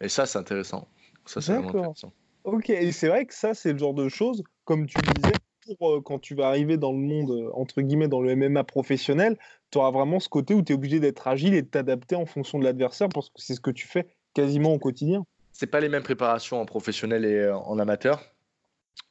Et 0.00 0.08
ça, 0.08 0.24
c'est 0.24 0.38
intéressant. 0.38 0.88
Ça, 1.26 1.40
c'est 1.40 1.52
vraiment 1.52 1.68
intéressant. 1.68 2.12
Ok, 2.44 2.70
et 2.70 2.92
c'est 2.92 3.08
vrai 3.08 3.26
que 3.26 3.34
ça, 3.34 3.54
c'est 3.54 3.72
le 3.72 3.78
genre 3.78 3.94
de 3.94 4.08
choses, 4.08 4.42
comme 4.64 4.86
tu 4.86 5.02
disais, 5.02 5.40
euh, 5.82 6.00
quand 6.00 6.18
tu 6.18 6.34
vas 6.34 6.48
arriver 6.48 6.76
dans 6.76 6.92
le 6.92 6.98
monde, 6.98 7.30
euh, 7.30 7.50
entre 7.54 7.82
guillemets, 7.82 8.08
dans 8.08 8.20
le 8.20 8.34
MMA 8.34 8.64
professionnel, 8.64 9.36
tu 9.70 9.78
auras 9.78 9.90
vraiment 9.90 10.20
ce 10.20 10.28
côté 10.28 10.54
où 10.54 10.62
tu 10.62 10.72
es 10.72 10.74
obligé 10.74 11.00
d'être 11.00 11.28
agile 11.28 11.54
et 11.54 11.62
de 11.62 11.68
t'adapter 11.68 12.16
en 12.16 12.26
fonction 12.26 12.58
de 12.58 12.64
l'adversaire 12.64 13.08
parce 13.08 13.28
que 13.28 13.34
c'est 13.36 13.54
ce 13.54 13.60
que 13.60 13.70
tu 13.70 13.86
fais 13.86 14.16
quasiment 14.32 14.72
au 14.72 14.78
quotidien. 14.78 15.24
C'est 15.52 15.66
pas 15.66 15.80
les 15.80 15.88
mêmes 15.88 16.02
préparations 16.02 16.60
en 16.60 16.64
professionnel 16.64 17.24
et 17.24 17.34
euh, 17.34 17.56
en 17.56 17.78
amateur, 17.78 18.22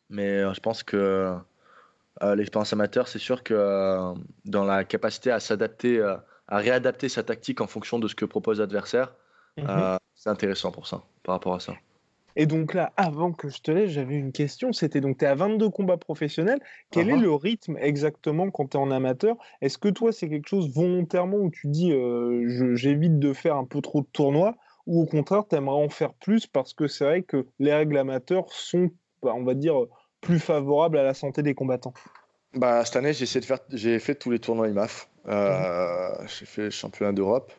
mais 0.09 0.39
je 0.53 0.59
pense 0.59 0.81
que 0.81 1.35
l'expérience 2.35 2.73
amateur, 2.73 3.07
c'est 3.07 3.19
sûr 3.19 3.43
que 3.43 4.13
dans 4.45 4.65
la 4.65 4.83
capacité 4.83 5.31
à 5.31 5.39
s'adapter, 5.39 6.01
à 6.01 6.57
réadapter 6.57 7.07
sa 7.07 7.23
tactique 7.23 7.61
en 7.61 7.67
fonction 7.67 7.99
de 7.99 8.07
ce 8.07 8.15
que 8.15 8.25
propose 8.25 8.59
l'adversaire, 8.59 9.13
mmh 9.57 9.97
c'est 10.15 10.29
intéressant 10.29 10.71
pour 10.71 10.85
ça, 10.85 11.03
par 11.23 11.35
rapport 11.35 11.55
à 11.55 11.61
ça. 11.61 11.75
Et 12.39 12.45
donc 12.45 12.73
là, 12.73 12.93
avant 12.95 13.33
que 13.33 13.49
je 13.49 13.59
te 13.59 13.69
laisse, 13.69 13.91
j'avais 13.91 14.15
une 14.15 14.31
question. 14.31 14.71
C'était 14.71 15.01
donc, 15.01 15.17
tu 15.17 15.25
es 15.25 15.27
à 15.27 15.35
22 15.35 15.69
combats 15.71 15.97
professionnels. 15.97 16.61
Quel 16.89 17.09
est 17.09 17.17
le 17.17 17.33
rythme 17.33 17.75
exactement 17.77 18.49
quand 18.49 18.67
tu 18.67 18.77
es 18.77 18.79
en 18.79 18.91
amateur? 18.91 19.35
Est-ce 19.59 19.77
que 19.77 19.89
toi, 19.89 20.13
c'est 20.13 20.29
quelque 20.29 20.47
chose 20.47 20.73
volontairement 20.73 21.35
où 21.35 21.51
tu 21.51 21.67
dis 21.67 21.91
euh, 21.91 22.75
j'évite 22.75 23.19
de 23.19 23.33
faire 23.33 23.57
un 23.57 23.65
peu 23.65 23.81
trop 23.81 23.99
de 23.99 24.07
tournois 24.13 24.55
ou 24.87 25.01
au 25.01 25.05
contraire, 25.05 25.43
tu 25.49 25.57
aimerais 25.57 25.83
en 25.83 25.89
faire 25.89 26.13
plus 26.13 26.47
parce 26.47 26.73
que 26.73 26.87
c'est 26.87 27.03
vrai 27.03 27.23
que 27.23 27.45
les 27.59 27.73
règles 27.73 27.97
amateurs 27.97 28.45
sont, 28.53 28.89
bah, 29.21 29.33
on 29.35 29.43
va 29.43 29.53
dire, 29.53 29.75
plus 30.21 30.39
favorables 30.39 30.97
à 30.97 31.03
la 31.03 31.13
santé 31.13 31.43
des 31.43 31.53
combattants? 31.53 31.93
Bah, 32.53 32.85
Cette 32.85 32.95
année, 32.95 33.11
j'ai 33.11 33.23
essayé 33.23 33.41
de 33.41 33.45
faire, 33.45 33.59
j'ai 33.69 33.99
fait 33.99 34.15
tous 34.15 34.31
les 34.31 34.39
tournois 34.39 34.69
IMAF. 34.69 35.09
Euh, 35.27 36.23
mmh. 36.23 36.27
J'ai 36.39 36.45
fait 36.45 36.63
le 36.63 36.69
championnat 36.69 37.11
d'Europe, 37.11 37.51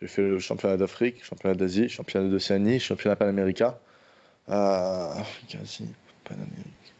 j'ai 0.00 0.08
fait 0.08 0.22
le 0.22 0.40
championnat 0.40 0.76
d'Afrique, 0.76 1.24
championnat 1.24 1.54
d'Asie, 1.54 1.88
championnat 1.88 2.28
d'Océanie, 2.28 2.80
championnat 2.80 3.14
panaméricain. 3.14 3.76
Euh, 4.48 5.14
Asie, 5.60 5.88
Panamérique. 6.24 6.94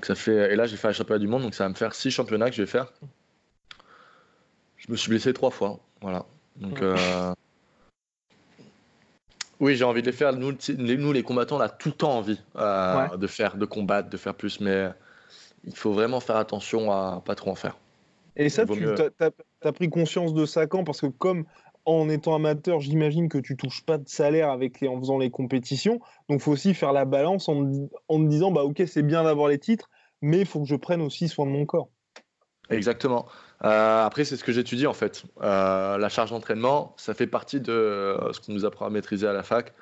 que 0.00 0.06
ça 0.06 0.14
fait... 0.14 0.52
Et 0.52 0.56
là, 0.56 0.66
j'ai 0.66 0.76
fait 0.76 0.88
un 0.88 0.92
championnat 0.92 1.18
du 1.18 1.28
monde, 1.28 1.42
donc 1.42 1.54
ça 1.54 1.64
va 1.64 1.70
me 1.70 1.74
faire 1.74 1.94
six 1.94 2.10
championnats 2.10 2.50
que 2.50 2.56
je 2.56 2.62
vais 2.62 2.68
faire. 2.68 2.92
Je 4.76 4.90
me 4.90 4.96
suis 4.96 5.10
blessé 5.10 5.32
trois 5.32 5.50
fois. 5.50 5.80
Voilà. 6.00 6.24
Donc, 6.56 6.80
euh, 6.82 7.34
Oui, 9.60 9.76
j'ai 9.76 9.84
envie 9.84 10.02
de 10.02 10.06
les 10.06 10.12
faire. 10.12 10.32
Nous, 10.32 10.56
nous, 10.76 11.12
les 11.12 11.22
combattants, 11.22 11.56
on 11.56 11.60
a 11.60 11.68
tout 11.68 11.88
le 11.88 11.94
temps 11.94 12.18
envie 12.18 12.40
euh, 12.56 13.16
de 13.16 13.26
faire, 13.26 13.56
de 13.56 13.64
combattre, 13.64 14.08
de 14.08 14.16
faire 14.16 14.34
plus, 14.34 14.60
mais 14.60 14.88
il 15.64 15.76
faut 15.76 15.92
vraiment 15.92 16.20
faire 16.20 16.36
attention 16.36 16.92
à 16.92 17.22
pas 17.24 17.34
trop 17.34 17.50
en 17.50 17.54
faire. 17.54 17.76
Et 18.36 18.48
ça, 18.48 18.64
tu 18.64 18.86
as, 19.62 19.72
pris 19.72 19.90
conscience 19.90 20.32
de 20.32 20.46
ça 20.46 20.66
quand? 20.66 20.84
Parce 20.84 21.00
que 21.00 21.06
comme 21.06 21.44
en 21.88 22.08
étant 22.10 22.34
amateur, 22.34 22.80
j'imagine 22.80 23.28
que 23.28 23.38
tu 23.38 23.56
touches 23.56 23.82
pas 23.82 23.96
de 23.96 24.08
salaire 24.08 24.50
avec 24.50 24.82
en 24.82 24.98
faisant 24.98 25.18
les 25.18 25.30
compétitions. 25.30 26.00
Donc, 26.28 26.40
faut 26.40 26.52
aussi 26.52 26.74
faire 26.74 26.92
la 26.92 27.06
balance 27.06 27.48
en, 27.48 27.64
en 28.08 28.18
te 28.22 28.28
disant, 28.28 28.50
bah 28.50 28.62
ok, 28.62 28.82
c'est 28.86 29.02
bien 29.02 29.24
d'avoir 29.24 29.48
les 29.48 29.58
titres, 29.58 29.88
mais 30.20 30.40
il 30.40 30.46
faut 30.46 30.60
que 30.60 30.68
je 30.68 30.76
prenne 30.76 31.00
aussi 31.00 31.28
soin 31.28 31.46
de 31.46 31.50
mon 31.50 31.64
corps. 31.64 31.88
Exactement. 32.70 33.26
Euh, 33.64 34.04
après, 34.04 34.24
c'est 34.24 34.36
ce 34.36 34.44
que 34.44 34.52
j'étudie 34.52 34.86
en 34.86 34.92
fait. 34.92 35.24
Euh, 35.40 35.96
la 35.96 36.08
charge 36.10 36.30
d'entraînement, 36.30 36.94
ça 36.98 37.14
fait 37.14 37.26
partie 37.26 37.60
de 37.60 37.72
euh, 37.72 38.32
ce 38.34 38.40
qu'on 38.40 38.52
nous 38.52 38.66
apprend 38.66 38.84
à 38.84 38.90
maîtriser 38.90 39.26
à 39.26 39.32
la 39.32 39.42
fac. 39.42 39.72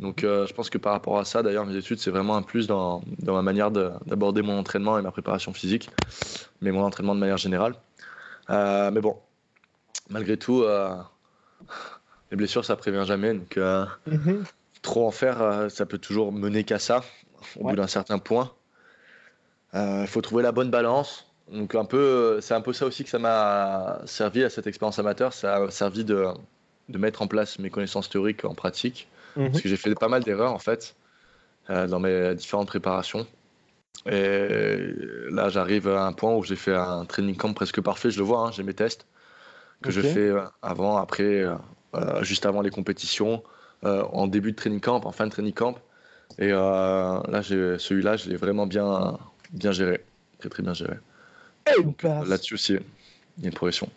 Donc, 0.00 0.22
je 0.22 0.52
pense 0.52 0.68
que 0.68 0.78
par 0.78 0.92
rapport 0.92 1.18
à 1.18 1.24
ça, 1.24 1.42
d'ailleurs, 1.44 1.64
mes 1.64 1.76
études, 1.76 2.00
c'est 2.00 2.10
vraiment 2.10 2.34
un 2.34 2.42
plus 2.42 2.66
dans, 2.66 3.02
dans 3.20 3.34
ma 3.34 3.42
manière 3.42 3.70
d'aborder 3.70 4.42
mon 4.42 4.58
entraînement 4.58 4.98
et 4.98 5.02
ma 5.02 5.12
préparation 5.12 5.52
physique, 5.52 5.90
mais 6.60 6.72
mon 6.72 6.82
entraînement 6.82 7.14
de 7.14 7.20
manière 7.20 7.36
générale. 7.36 7.74
mais 8.48 9.00
bon, 9.00 9.16
malgré 10.08 10.38
tout, 10.38 10.64
les 12.30 12.36
blessures, 12.36 12.64
ça 12.64 12.76
prévient 12.76 13.04
jamais. 13.06 13.34
Donc, 13.34 13.56
mhm. 14.06 14.44
trop 14.82 15.06
en 15.06 15.10
faire, 15.10 15.70
ça 15.70 15.86
peut 15.86 15.98
toujours 15.98 16.32
mener 16.32 16.64
qu'à 16.64 16.78
ça, 16.78 17.02
au 17.56 17.68
bout 17.68 17.76
d'un 17.76 17.86
certain 17.86 18.18
point. 18.18 18.52
Il 19.74 20.06
faut 20.06 20.20
trouver 20.20 20.42
la 20.42 20.52
bonne 20.52 20.70
balance. 20.70 21.32
Donc 21.50 21.74
un 21.74 21.84
peu, 21.84 22.38
c'est 22.40 22.54
un 22.54 22.60
peu 22.60 22.72
ça 22.72 22.86
aussi 22.86 23.04
que 23.04 23.10
ça 23.10 23.18
m'a 23.18 24.00
servi 24.06 24.42
à 24.42 24.50
cette 24.50 24.66
expérience 24.66 24.98
amateur. 24.98 25.32
Ça 25.32 25.56
a 25.56 25.70
servi 25.70 26.04
de, 26.04 26.26
de, 26.88 26.98
mettre 26.98 27.20
en 27.20 27.26
place 27.26 27.58
mes 27.58 27.68
connaissances 27.68 28.08
théoriques 28.08 28.44
en 28.44 28.54
pratique. 28.54 29.08
Mhm. 29.36 29.50
Parce 29.50 29.62
que 29.62 29.68
j'ai 29.68 29.76
fait 29.76 29.94
pas 29.94 30.08
mal 30.08 30.22
d'erreurs 30.22 30.52
en 30.52 30.58
fait 30.58 30.94
euh, 31.70 31.86
dans 31.86 32.00
mes 32.00 32.34
différentes 32.34 32.68
préparations. 32.68 33.26
Et 34.06 34.78
là, 35.30 35.48
j'arrive 35.50 35.88
à 35.88 36.06
un 36.06 36.12
point 36.12 36.34
où 36.34 36.42
j'ai 36.42 36.56
fait 36.56 36.74
un 36.74 37.04
training 37.04 37.36
camp 37.36 37.52
presque 37.52 37.80
parfait. 37.80 38.10
Je 38.10 38.18
le 38.18 38.24
vois, 38.24 38.46
hein, 38.46 38.50
j'ai 38.50 38.62
mes 38.62 38.74
tests 38.74 39.06
que 39.82 39.90
je 39.90 40.00
fais 40.00 40.20
euh, 40.20 40.42
avant, 40.62 40.96
après, 40.96 41.44
euh, 41.44 42.22
juste 42.22 42.46
avant 42.46 42.62
les 42.62 42.70
compétitions, 42.70 43.42
en 43.84 44.28
début 44.28 44.52
de 44.52 44.56
training 44.56 44.80
camp, 44.80 45.04
en 45.04 45.10
fin 45.10 45.26
de 45.26 45.32
training 45.32 45.52
camp. 45.52 45.76
Et 46.38 46.50
là, 46.50 47.42
celui-là, 47.42 48.16
je 48.16 48.30
l'ai 48.30 48.36
vraiment 48.36 48.66
bien, 48.66 49.18
bien 49.50 49.72
géré, 49.72 50.04
très 50.38 50.48
très 50.48 50.62
bien 50.62 50.72
géré. 50.72 50.94
Là-dessus 52.04 52.54
aussi, 52.54 52.74
il 53.38 53.42
y 53.42 53.46
a 53.46 53.48
une 53.48 53.54
progression. 53.54 53.88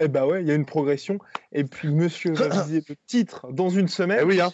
Eh 0.00 0.08
bah 0.08 0.26
ouais, 0.26 0.42
il 0.42 0.48
y 0.48 0.50
a 0.50 0.54
une 0.54 0.66
progression. 0.66 1.18
Et 1.52 1.64
puis, 1.64 1.88
monsieur 1.88 2.32
va 2.34 2.48
viser 2.48 2.82
le 2.88 2.94
titre 3.06 3.50
dans 3.52 3.70
une 3.70 3.88
semaine. 3.88 4.18
Eh 4.20 4.24
oui, 4.24 4.40
hein. 4.40 4.50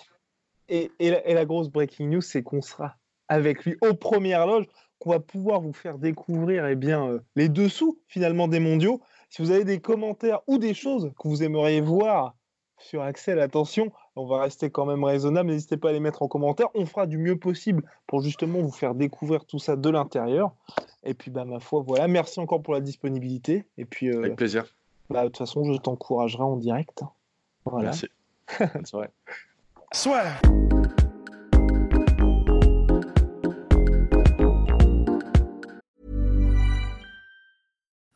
Et, 0.68 0.92
et, 0.98 1.34
la, 1.34 1.44
grosse 1.46 1.70
breaking 1.70 2.08
news, 2.08 2.20
c'est 2.20 2.42
qu'on 2.42 2.60
sera 2.60 2.96
avec 3.28 3.64
lui 3.64 3.76
aux 3.80 3.94
premières 3.94 4.46
loges, 4.46 4.66
qu'on 4.98 5.10
va 5.10 5.20
pouvoir 5.20 5.62
vous 5.62 5.72
faire 5.72 5.96
découvrir 5.96 6.66
eh 6.66 6.76
bien, 6.76 7.06
euh, 7.06 7.20
les 7.36 7.48
dessous 7.48 7.98
finalement 8.06 8.48
des 8.48 8.60
mondiaux. 8.60 9.00
Si 9.28 9.42
vous 9.42 9.50
avez 9.50 9.64
des 9.64 9.80
commentaires 9.80 10.40
ou 10.46 10.58
des 10.58 10.74
choses 10.74 11.12
que 11.18 11.28
vous 11.28 11.42
aimeriez 11.42 11.80
voir 11.80 12.34
sur 12.78 13.02
Axel, 13.02 13.40
attention, 13.40 13.92
on 14.16 14.26
va 14.26 14.40
rester 14.40 14.70
quand 14.70 14.86
même 14.86 15.04
raisonnable. 15.04 15.50
N'hésitez 15.50 15.76
pas 15.76 15.90
à 15.90 15.92
les 15.92 16.00
mettre 16.00 16.22
en 16.22 16.28
commentaire. 16.28 16.68
On 16.74 16.86
fera 16.86 17.06
du 17.06 17.18
mieux 17.18 17.36
possible 17.36 17.82
pour 18.06 18.22
justement 18.22 18.60
vous 18.60 18.70
faire 18.70 18.94
découvrir 18.94 19.44
tout 19.44 19.58
ça 19.58 19.76
de 19.76 19.90
l'intérieur. 19.90 20.52
Et 21.04 21.14
puis, 21.14 21.30
bah, 21.30 21.44
ma 21.44 21.60
foi, 21.60 21.82
voilà. 21.86 22.08
Merci 22.08 22.40
encore 22.40 22.62
pour 22.62 22.74
la 22.74 22.80
disponibilité. 22.80 23.64
Et 23.76 23.84
puis, 23.84 24.08
euh, 24.08 24.20
Avec 24.20 24.36
plaisir. 24.36 24.64
Bah, 25.10 25.22
de 25.22 25.28
toute 25.28 25.38
façon, 25.38 25.64
je 25.64 25.78
t'encouragerai 25.78 26.42
en 26.42 26.56
direct. 26.56 27.02
Voilà. 27.64 27.86
Merci. 27.86 28.08
C'est 28.48 28.92
vrai. 28.92 29.10
Soit. 29.92 30.24